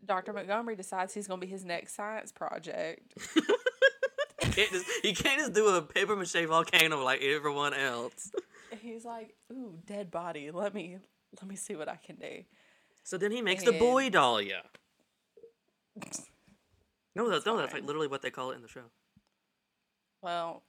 [0.05, 0.33] Dr.
[0.33, 3.15] Montgomery decides he's going to be his next science project.
[4.43, 8.33] You can't just you can't just do a paper mache volcano like everyone else.
[8.81, 10.51] He's like, "Ooh, dead body.
[10.51, 10.97] Let me
[11.41, 12.43] let me see what I can do."
[13.05, 14.63] So then he makes the boy And- dahlia.
[17.15, 18.85] No, that's no, that's like literally what they call it in the show.
[20.23, 20.63] Well,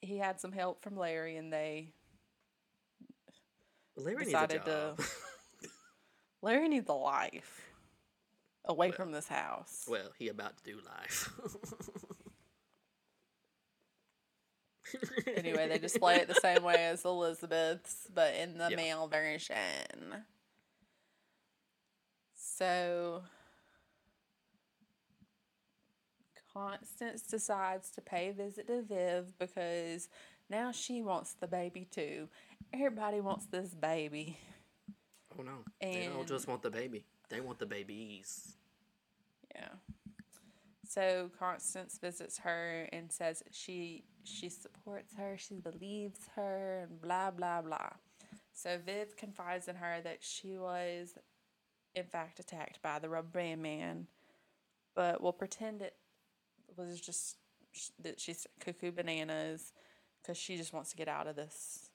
[0.00, 1.92] he had some help from Larry, and they
[3.96, 4.94] Larry decided to.
[6.42, 7.60] Larry needs a life
[8.64, 9.84] away from this house.
[9.88, 11.30] well, he about to do life.
[15.36, 18.76] anyway, they display it the same way as Elizabeth's, but in the Yeah.
[18.76, 20.24] male version.
[22.36, 23.22] So
[26.52, 30.08] Constance decides to pay a visit to Viv because
[30.48, 32.28] now she wants the baby too.
[32.72, 34.38] Everybody wants this baby.
[35.38, 38.56] Oh no, they don't just want the baby; they want the babies.
[39.54, 39.68] Yeah.
[40.86, 47.30] So Constance visits her and says she she supports her, she believes her, and blah
[47.30, 47.90] blah blah.
[48.52, 51.14] So Viv confides in her that she was,
[51.94, 54.06] in fact, attacked by the rubber band man,
[54.94, 55.94] but will pretend it
[56.76, 57.36] was just
[58.02, 59.72] that she's cuckoo bananas
[60.20, 61.90] because she just wants to get out of this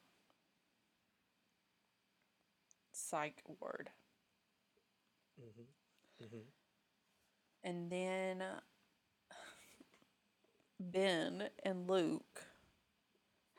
[2.92, 3.90] psych ward.
[5.40, 6.26] Mm-hmm.
[6.26, 6.38] Mm-hmm.
[7.64, 8.44] And then
[10.80, 12.44] Ben and Luke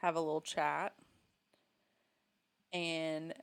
[0.00, 0.94] have a little chat.
[2.72, 3.34] And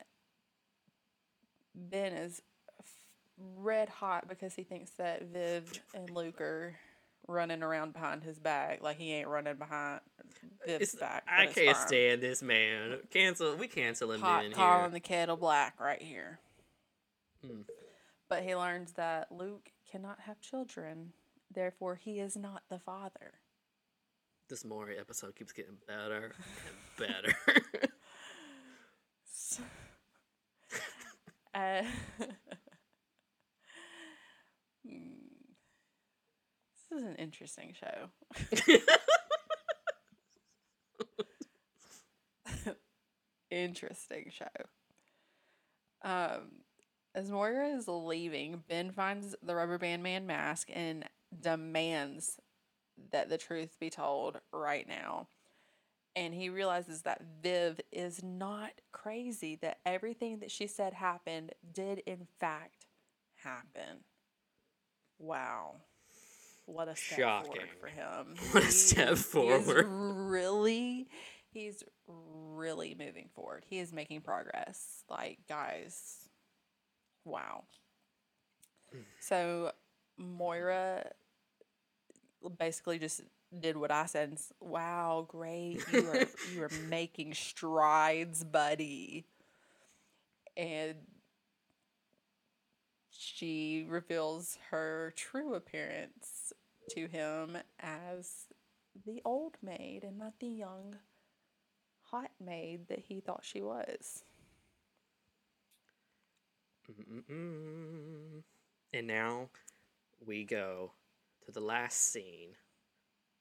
[1.76, 2.42] Ben is
[3.58, 6.76] red hot because he thinks that Viv and Luke are
[7.28, 8.82] running around behind his back.
[8.82, 10.02] Like he ain't running behind
[10.66, 11.24] this back.
[11.28, 11.88] I can't fine.
[11.88, 12.98] stand this man.
[13.12, 13.56] Cancel.
[13.56, 14.90] We cancel him Pot in calling here.
[14.92, 16.40] the kettle black right here.
[17.46, 17.62] Hmm.
[18.30, 21.14] But he learns that Luke cannot have children,
[21.54, 23.34] therefore he is not the father.
[24.50, 26.34] This Maury episode keeps getting better
[26.98, 27.36] and better.
[31.54, 31.84] Uh,
[36.94, 38.10] this is an interesting show.
[43.52, 44.46] interesting show.
[46.04, 46.64] Um,
[47.16, 51.06] as Moira is leaving, Ben finds the rubber band man mask and
[51.40, 52.40] demands
[53.12, 55.28] that the truth be told right now.
[56.16, 62.00] And he realizes that Viv is not crazy, that everything that she said happened did
[62.06, 62.86] in fact
[63.36, 64.04] happen.
[65.18, 65.78] Wow.
[66.66, 68.36] What a step forward for him.
[68.52, 69.86] What a step forward.
[69.88, 71.08] really,
[71.52, 73.66] he's really moving forward.
[73.68, 75.04] He is making progress.
[75.10, 76.30] Like, guys,
[77.26, 77.66] wow.
[79.20, 79.72] So
[80.18, 81.08] Moira
[82.60, 83.22] basically just
[83.60, 84.30] did what I said.
[84.30, 85.82] and Wow, great!
[85.92, 89.26] You are you are making strides, buddy.
[90.56, 90.96] And
[93.24, 96.54] she reveals her true appearance
[96.90, 98.46] to him as
[99.06, 100.96] the old maid and not the young
[102.02, 104.24] hot maid that he thought she was.
[106.92, 108.44] Mm-mm-mm.
[108.92, 109.50] and now
[110.26, 110.92] we go
[111.46, 112.58] to the last scene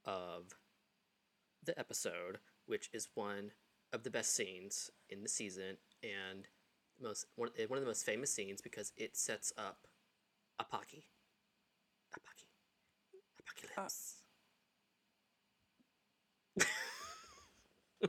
[0.04, 0.54] of
[1.64, 3.50] the episode, which is one
[3.92, 6.46] of the best scenes in the season and
[7.02, 9.86] most one, eh, one of the most famous scenes because it sets up
[10.60, 11.04] Apaki.
[12.14, 12.46] Apaki.
[13.40, 14.16] Apocalypse.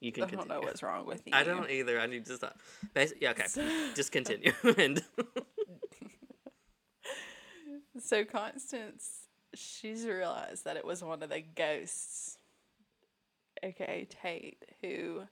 [0.00, 1.32] you can I don't know what's wrong with you.
[1.34, 2.00] I don't either.
[2.00, 2.58] I need to stop.
[2.94, 3.46] Basi- yeah, okay.
[3.94, 4.52] Just continue.
[4.78, 5.02] and
[8.00, 12.38] So Constance, she's realized that it was one of the ghosts
[13.62, 15.22] aka Tate, who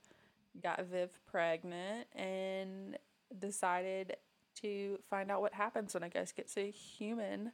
[0.63, 2.99] got Viv pregnant and
[3.39, 4.17] decided
[4.63, 7.53] to find out what happens when a ghost gets a human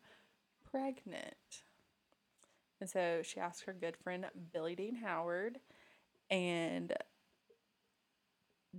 [0.70, 1.62] pregnant.
[2.80, 5.58] And so she asked her good friend Billy Dean Howard
[6.30, 6.92] and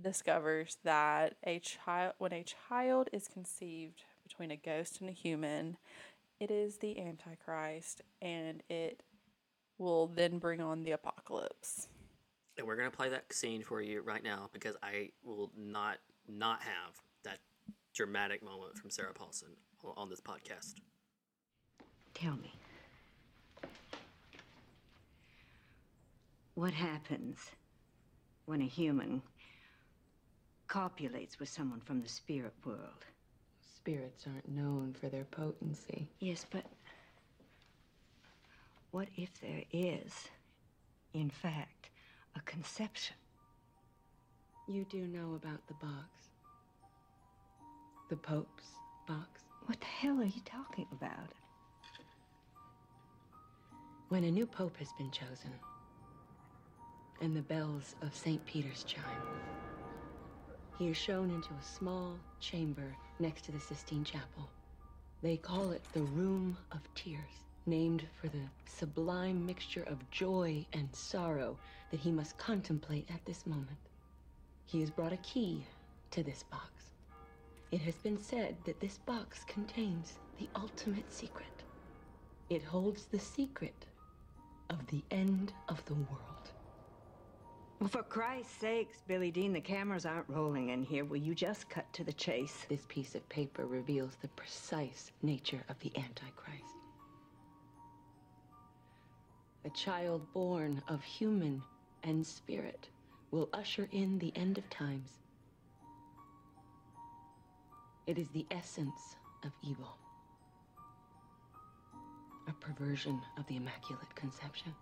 [0.00, 5.76] discovers that a child when a child is conceived between a ghost and a human,
[6.40, 9.02] it is the antichrist and it
[9.78, 11.88] will then bring on the apocalypse.
[12.56, 15.98] And we're gonna play that scene for you right now because I will not
[16.28, 17.38] not have that
[17.92, 19.48] dramatic moment from Sarah Paulson
[19.96, 20.74] on this podcast.
[22.14, 22.52] Tell me.
[26.54, 27.38] What happens
[28.46, 29.20] when a human
[30.68, 33.04] copulates with someone from the spirit world?
[33.76, 36.08] Spirits aren't known for their potency.
[36.20, 36.64] Yes, but
[38.92, 40.28] what if there is,
[41.12, 41.90] in fact,
[42.36, 43.16] a conception?
[44.66, 46.08] You do know about the box.
[48.08, 48.70] The Pope's
[49.06, 49.42] box.
[49.66, 51.32] What the hell are you talking about?
[54.08, 55.52] When a new Pope has been chosen,
[57.20, 58.44] and the bells of St.
[58.46, 59.02] Peter's chime,
[60.78, 64.48] he is shown into a small chamber next to the Sistine Chapel.
[65.22, 70.88] They call it the Room of Tears, named for the sublime mixture of joy and
[70.94, 71.56] sorrow
[71.90, 73.78] that he must contemplate at this moment.
[74.66, 75.64] He has brought a key
[76.10, 76.70] to this box.
[77.70, 81.46] It has been said that this box contains the ultimate secret.
[82.50, 83.86] It holds the secret
[84.70, 86.50] of the end of the world.
[87.80, 91.04] Well, for Christ's sakes, Billy Dean, the cameras aren't rolling in here.
[91.04, 92.64] Will you just cut to the chase?
[92.68, 96.83] This piece of paper reveals the precise nature of the Antichrist.
[99.66, 101.62] A child born of human
[102.02, 102.88] and spirit
[103.30, 105.10] will usher in the end of times.
[108.06, 109.96] It is the essence of evil,
[112.46, 114.74] a perversion of the Immaculate Conception.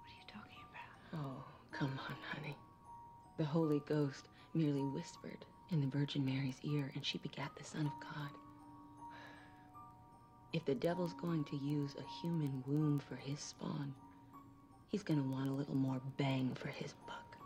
[0.00, 1.24] What are you talking about?
[1.24, 2.56] Oh, come on, honey.
[3.38, 7.86] The Holy Ghost merely whispered in the Virgin Mary's ear, and she begat the Son
[7.86, 8.30] of God.
[10.52, 13.94] If the devil's going to use a human womb for his spawn,
[14.88, 17.36] he's gonna want a little more bang for his buck.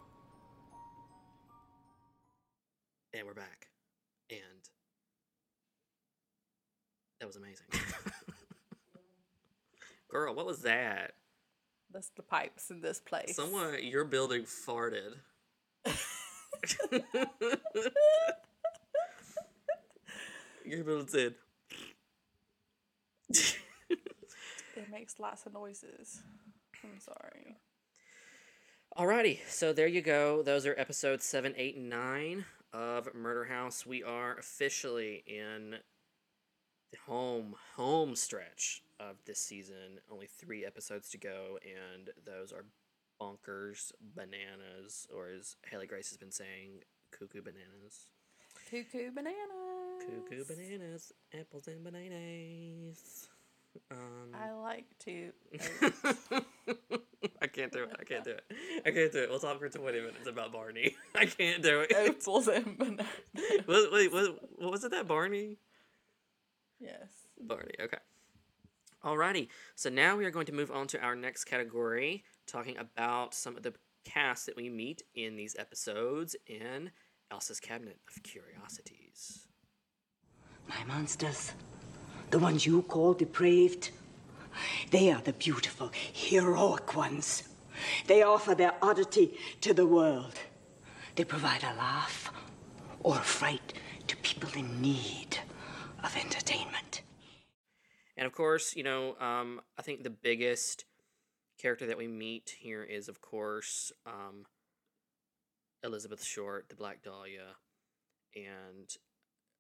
[3.12, 3.68] And we're back.
[4.30, 4.40] And
[7.20, 7.66] that was amazing.
[10.09, 11.12] Girl, what was that?
[11.92, 13.36] That's the pipes in this place.
[13.36, 15.16] Someone your building farted.
[20.64, 21.34] your building said.
[24.76, 26.22] It makes lots of noises.
[26.82, 27.58] I'm sorry.
[28.98, 30.42] Alrighty, so there you go.
[30.42, 33.86] Those are episodes 7, 8, and 9 of Murder House.
[33.86, 35.76] We are officially in
[36.90, 40.00] the home home stretch of this season.
[40.10, 42.66] Only three episodes to go, and those are
[43.20, 48.06] bonkers bananas, or as Haley Grace has been saying, cuckoo bananas.
[48.74, 49.36] Cuckoo bananas.
[50.00, 53.28] Cuckoo bananas, apples and bananas.
[53.88, 55.30] Um, I like to.
[57.40, 57.96] I can't do it.
[58.00, 58.44] I can't do it.
[58.84, 59.30] I can't do it.
[59.30, 60.96] We'll talk for 20 minutes about Barney.
[61.14, 61.92] I can't do it.
[61.92, 63.06] Apples and bananas.
[63.68, 65.58] Wait, wait, what, what was it that Barney?
[66.80, 67.12] Yes.
[67.40, 67.98] Barney, okay.
[69.04, 69.46] Alrighty,
[69.76, 73.56] so now we are going to move on to our next category, talking about some
[73.56, 76.90] of the cast that we meet in these episodes in
[77.30, 79.46] Elsa's Cabinet of Curiosities.
[80.68, 81.52] My monsters,
[82.30, 83.90] the ones you call depraved,
[84.90, 87.44] they are the beautiful, heroic ones.
[88.06, 90.38] They offer their oddity to the world.
[91.16, 92.32] They provide a laugh
[93.00, 93.74] or a fright
[94.06, 95.38] to people in need
[96.02, 97.02] of entertainment.
[98.16, 100.84] And of course, you know, um, I think the biggest
[101.58, 104.44] character that we meet here is, of course, um,
[105.85, 107.57] Elizabeth Short, the Black Dahlia,
[108.35, 108.89] and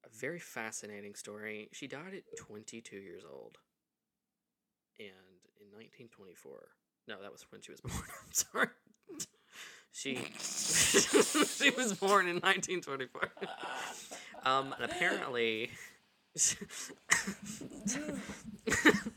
[0.04, 1.68] a very fascinating story.
[1.72, 3.58] She died at 22 years old,
[4.98, 5.08] and
[5.60, 6.68] in 1924.
[7.06, 7.94] No, that was when she was born.
[8.24, 8.68] I'm sorry.
[9.92, 13.32] She she was born in 1924.
[14.44, 15.70] um, and apparently.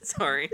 [0.03, 0.51] Sorry.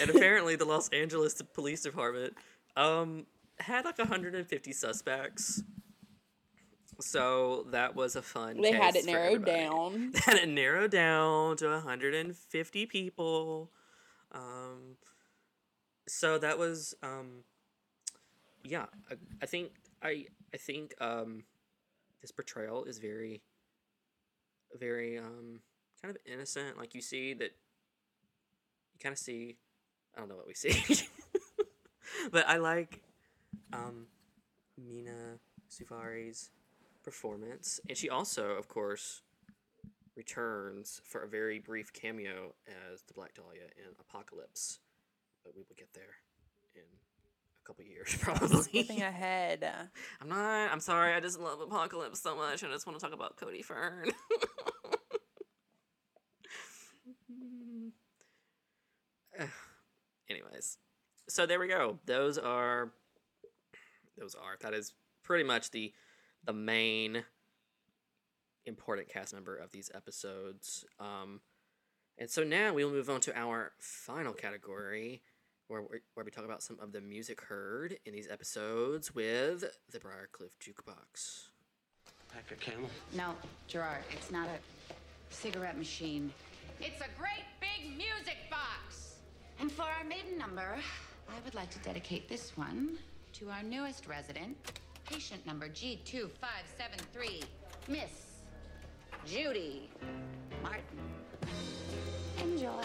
[0.00, 2.34] And apparently the Los Angeles Police Department
[2.74, 3.26] um
[3.58, 5.62] had like 150 suspects.
[7.00, 10.10] So that was a fun They had it narrowed down.
[10.14, 13.70] They had it narrowed down to 150 people.
[14.32, 14.96] Um
[16.08, 17.44] so that was um
[18.64, 19.72] yeah, I, I think
[20.02, 21.44] I I think um,
[22.20, 23.42] this portrayal is very,
[24.78, 25.60] very um,
[26.02, 26.78] kind of innocent.
[26.78, 27.50] Like you see that,
[28.94, 29.56] you kind of see,
[30.14, 31.06] I don't know what we see,
[32.30, 33.02] but I like
[33.72, 34.06] um,
[34.78, 35.38] Mena
[35.68, 36.50] Suvari's
[37.06, 39.22] performance, and she also, of course,
[40.16, 42.52] returns for a very brief cameo
[42.92, 44.80] as the Black Dahlia in Apocalypse,
[45.44, 46.16] but we will get there
[46.74, 48.62] in a couple years probably.
[48.62, 49.62] Skipping ahead.
[50.20, 50.72] I'm not.
[50.72, 51.14] I'm sorry.
[51.14, 52.64] I just love Apocalypse so much.
[52.64, 54.10] I just want to talk about Cody Fern.
[60.28, 60.78] Anyways,
[61.28, 62.00] so there we go.
[62.04, 62.90] Those are.
[64.18, 64.56] Those are.
[64.60, 64.92] That is
[65.22, 65.92] pretty much the
[66.46, 67.24] the main
[68.64, 70.84] important cast member of these episodes.
[70.98, 71.40] Um,
[72.18, 75.22] and so now we will move on to our final category,
[75.68, 79.64] where we, where we talk about some of the music heard in these episodes with
[79.90, 81.48] the Briarcliff Jukebox.
[82.32, 82.88] Pack a camel.
[83.14, 83.34] No,
[83.68, 84.94] Gerard, it's not a
[85.34, 86.32] cigarette machine.
[86.80, 89.16] It's a great big music box.
[89.60, 90.76] And for our maiden number,
[91.28, 92.98] I would like to dedicate this one
[93.34, 94.56] to our newest resident,
[95.06, 97.44] patient number G2573,
[97.88, 98.42] Miss
[99.24, 99.88] Judy
[100.62, 100.82] Martin.
[102.42, 102.82] Enjoy.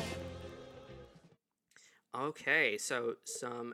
[2.16, 3.74] Okay, so some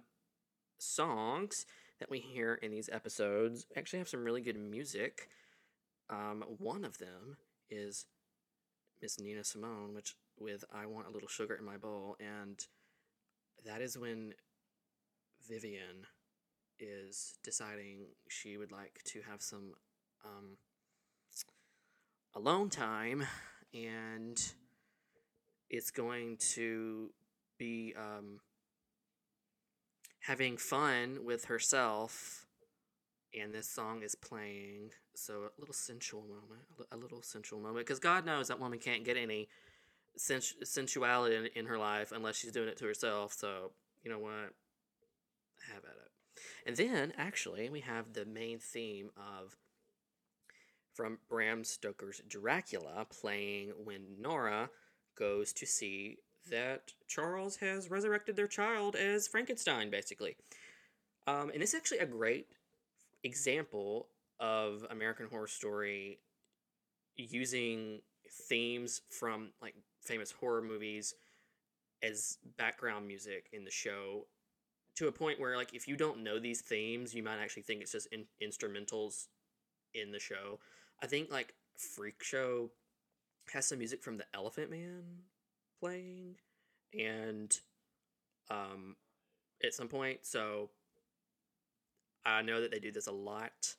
[0.78, 1.66] songs
[2.00, 5.30] that we hear in these episodes actually have some really good music.
[6.10, 7.38] Um, one of them
[7.70, 8.06] is
[9.02, 12.60] Miss Nina Simone, which with "I Want a Little Sugar in My Bowl," and
[13.66, 14.34] that is when
[15.48, 16.06] Vivian
[16.80, 19.74] is deciding she would like to have some
[20.26, 20.58] um,
[22.36, 23.26] alone time,
[23.74, 24.54] and
[25.70, 27.12] it's going to
[27.58, 28.40] be um,
[30.22, 32.46] having fun with herself
[33.40, 34.92] and this song is playing.
[35.16, 36.62] So a little sensual moment
[36.92, 39.48] a little sensual moment because god knows that woman can't get any
[40.16, 43.34] sens- sensuality in, in her life unless she's doing it to herself.
[43.34, 43.72] So
[44.04, 44.54] you know what?
[45.74, 46.07] Have at it
[46.68, 49.56] and then actually we have the main theme of
[50.94, 54.70] from bram stoker's dracula playing when nora
[55.18, 56.18] goes to see
[56.50, 60.36] that charles has resurrected their child as frankenstein basically.
[61.28, 62.48] Um, and it's actually a great
[63.24, 64.08] example
[64.40, 66.20] of American Horror Story
[67.18, 68.00] using
[68.48, 71.14] themes from like famous horror movies
[72.02, 74.28] as background music in the show
[74.98, 77.82] to a point where like if you don't know these themes you might actually think
[77.82, 79.28] it's just in- instrumentals
[79.94, 80.60] in the show
[81.02, 82.70] i think like freak show
[83.54, 85.04] has some music from the elephant man
[85.80, 86.36] playing
[87.00, 87.60] and
[88.50, 88.96] um
[89.64, 90.70] at some point so
[92.28, 93.76] I know that they do this a lot.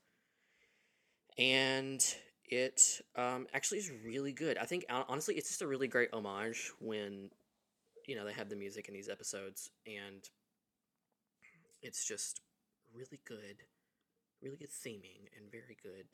[1.36, 2.02] And
[2.46, 4.56] it um, actually is really good.
[4.56, 7.30] I think, honestly, it's just a really great homage when,
[8.06, 9.70] you know, they have the music in these episodes.
[9.86, 10.28] And
[11.82, 12.40] it's just
[12.94, 13.64] really good.
[14.42, 16.06] Really good theming and very good.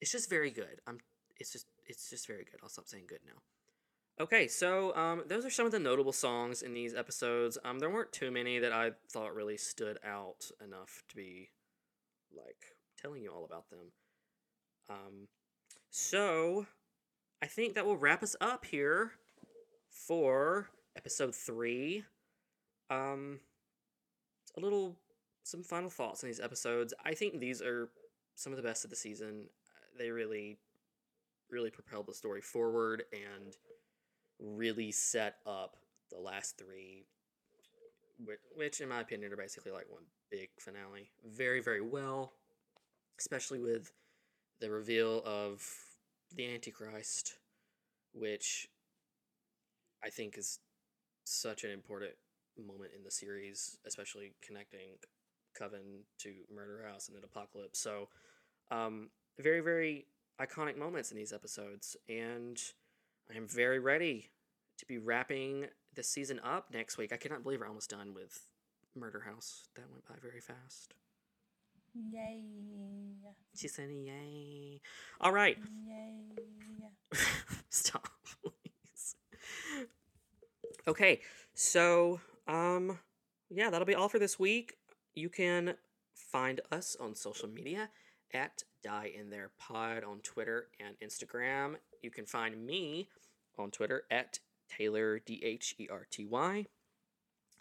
[0.00, 0.80] It's just very good.
[0.86, 0.98] I'm.
[1.38, 1.66] It's just.
[1.86, 2.60] It's just very good.
[2.62, 3.40] I'll stop saying good now.
[4.20, 7.56] Okay, so um, those are some of the notable songs in these episodes.
[7.64, 11.50] Um, there weren't too many that I thought really stood out enough to be
[12.36, 13.92] like telling you all about them.
[14.90, 15.28] Um,
[15.90, 16.66] so
[17.40, 19.12] I think that will wrap us up here
[19.88, 22.04] for episode three.
[22.90, 23.38] Um,
[24.56, 24.96] a little
[25.42, 26.92] some final thoughts on these episodes.
[27.04, 27.88] I think these are
[28.34, 29.44] some of the best of the season.
[29.98, 30.58] They really,
[31.50, 33.56] really propelled the story forward and
[34.38, 35.76] really set up
[36.10, 37.06] the last three,
[38.56, 41.10] which, in my opinion, are basically like one big finale.
[41.24, 42.32] Very, very well,
[43.18, 43.92] especially with
[44.60, 45.66] the reveal of
[46.34, 47.38] the Antichrist,
[48.12, 48.68] which
[50.04, 50.58] I think is
[51.24, 52.12] such an important
[52.66, 54.98] moment in the series, especially connecting
[55.58, 57.78] Coven to Murder House and then Apocalypse.
[57.78, 58.08] So,
[58.70, 60.06] um, very, very
[60.40, 62.60] iconic moments in these episodes, and
[63.32, 64.30] I am very ready
[64.78, 67.12] to be wrapping the season up next week.
[67.12, 68.46] I cannot believe we're almost done with
[68.94, 69.68] Murder House.
[69.74, 70.94] That went by very fast.
[71.94, 72.42] Yay.
[73.56, 74.80] She said, "Yay!"
[75.20, 77.18] All right, Yay.
[77.70, 78.08] stop,
[78.42, 79.16] please.
[80.86, 81.20] Okay,
[81.54, 82.98] so um,
[83.50, 84.74] yeah, that'll be all for this week.
[85.14, 85.74] You can
[86.14, 87.90] find us on social media
[88.32, 91.76] at Die in There Pod on Twitter and Instagram.
[92.02, 93.08] You can find me
[93.58, 94.38] on Twitter at
[94.68, 96.66] Taylor D H E R T Y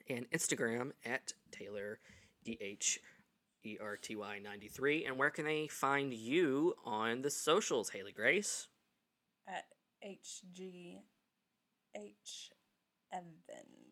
[0.09, 1.99] and Instagram at Taylor
[2.43, 2.99] D H
[3.63, 5.05] E R T Y 93.
[5.05, 8.67] And where can they find you on the socials, Haley Grace?
[9.47, 9.65] At
[10.05, 10.99] HG
[11.95, 12.51] H
[13.11, 13.86] Evans.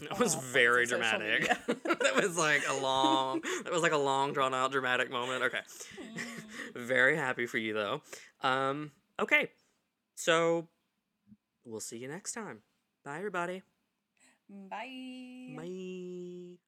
[0.00, 1.48] That was all very dramatic.
[1.66, 5.42] that was like a long, that was like a long, drawn out, dramatic moment.
[5.44, 5.60] Okay.
[6.74, 8.02] very happy for you though.
[8.42, 9.50] Um, okay.
[10.14, 10.68] So
[11.64, 12.60] we'll see you next time.
[13.04, 13.62] Bye, everybody.
[14.48, 15.54] Bye.
[15.56, 16.58] Bye.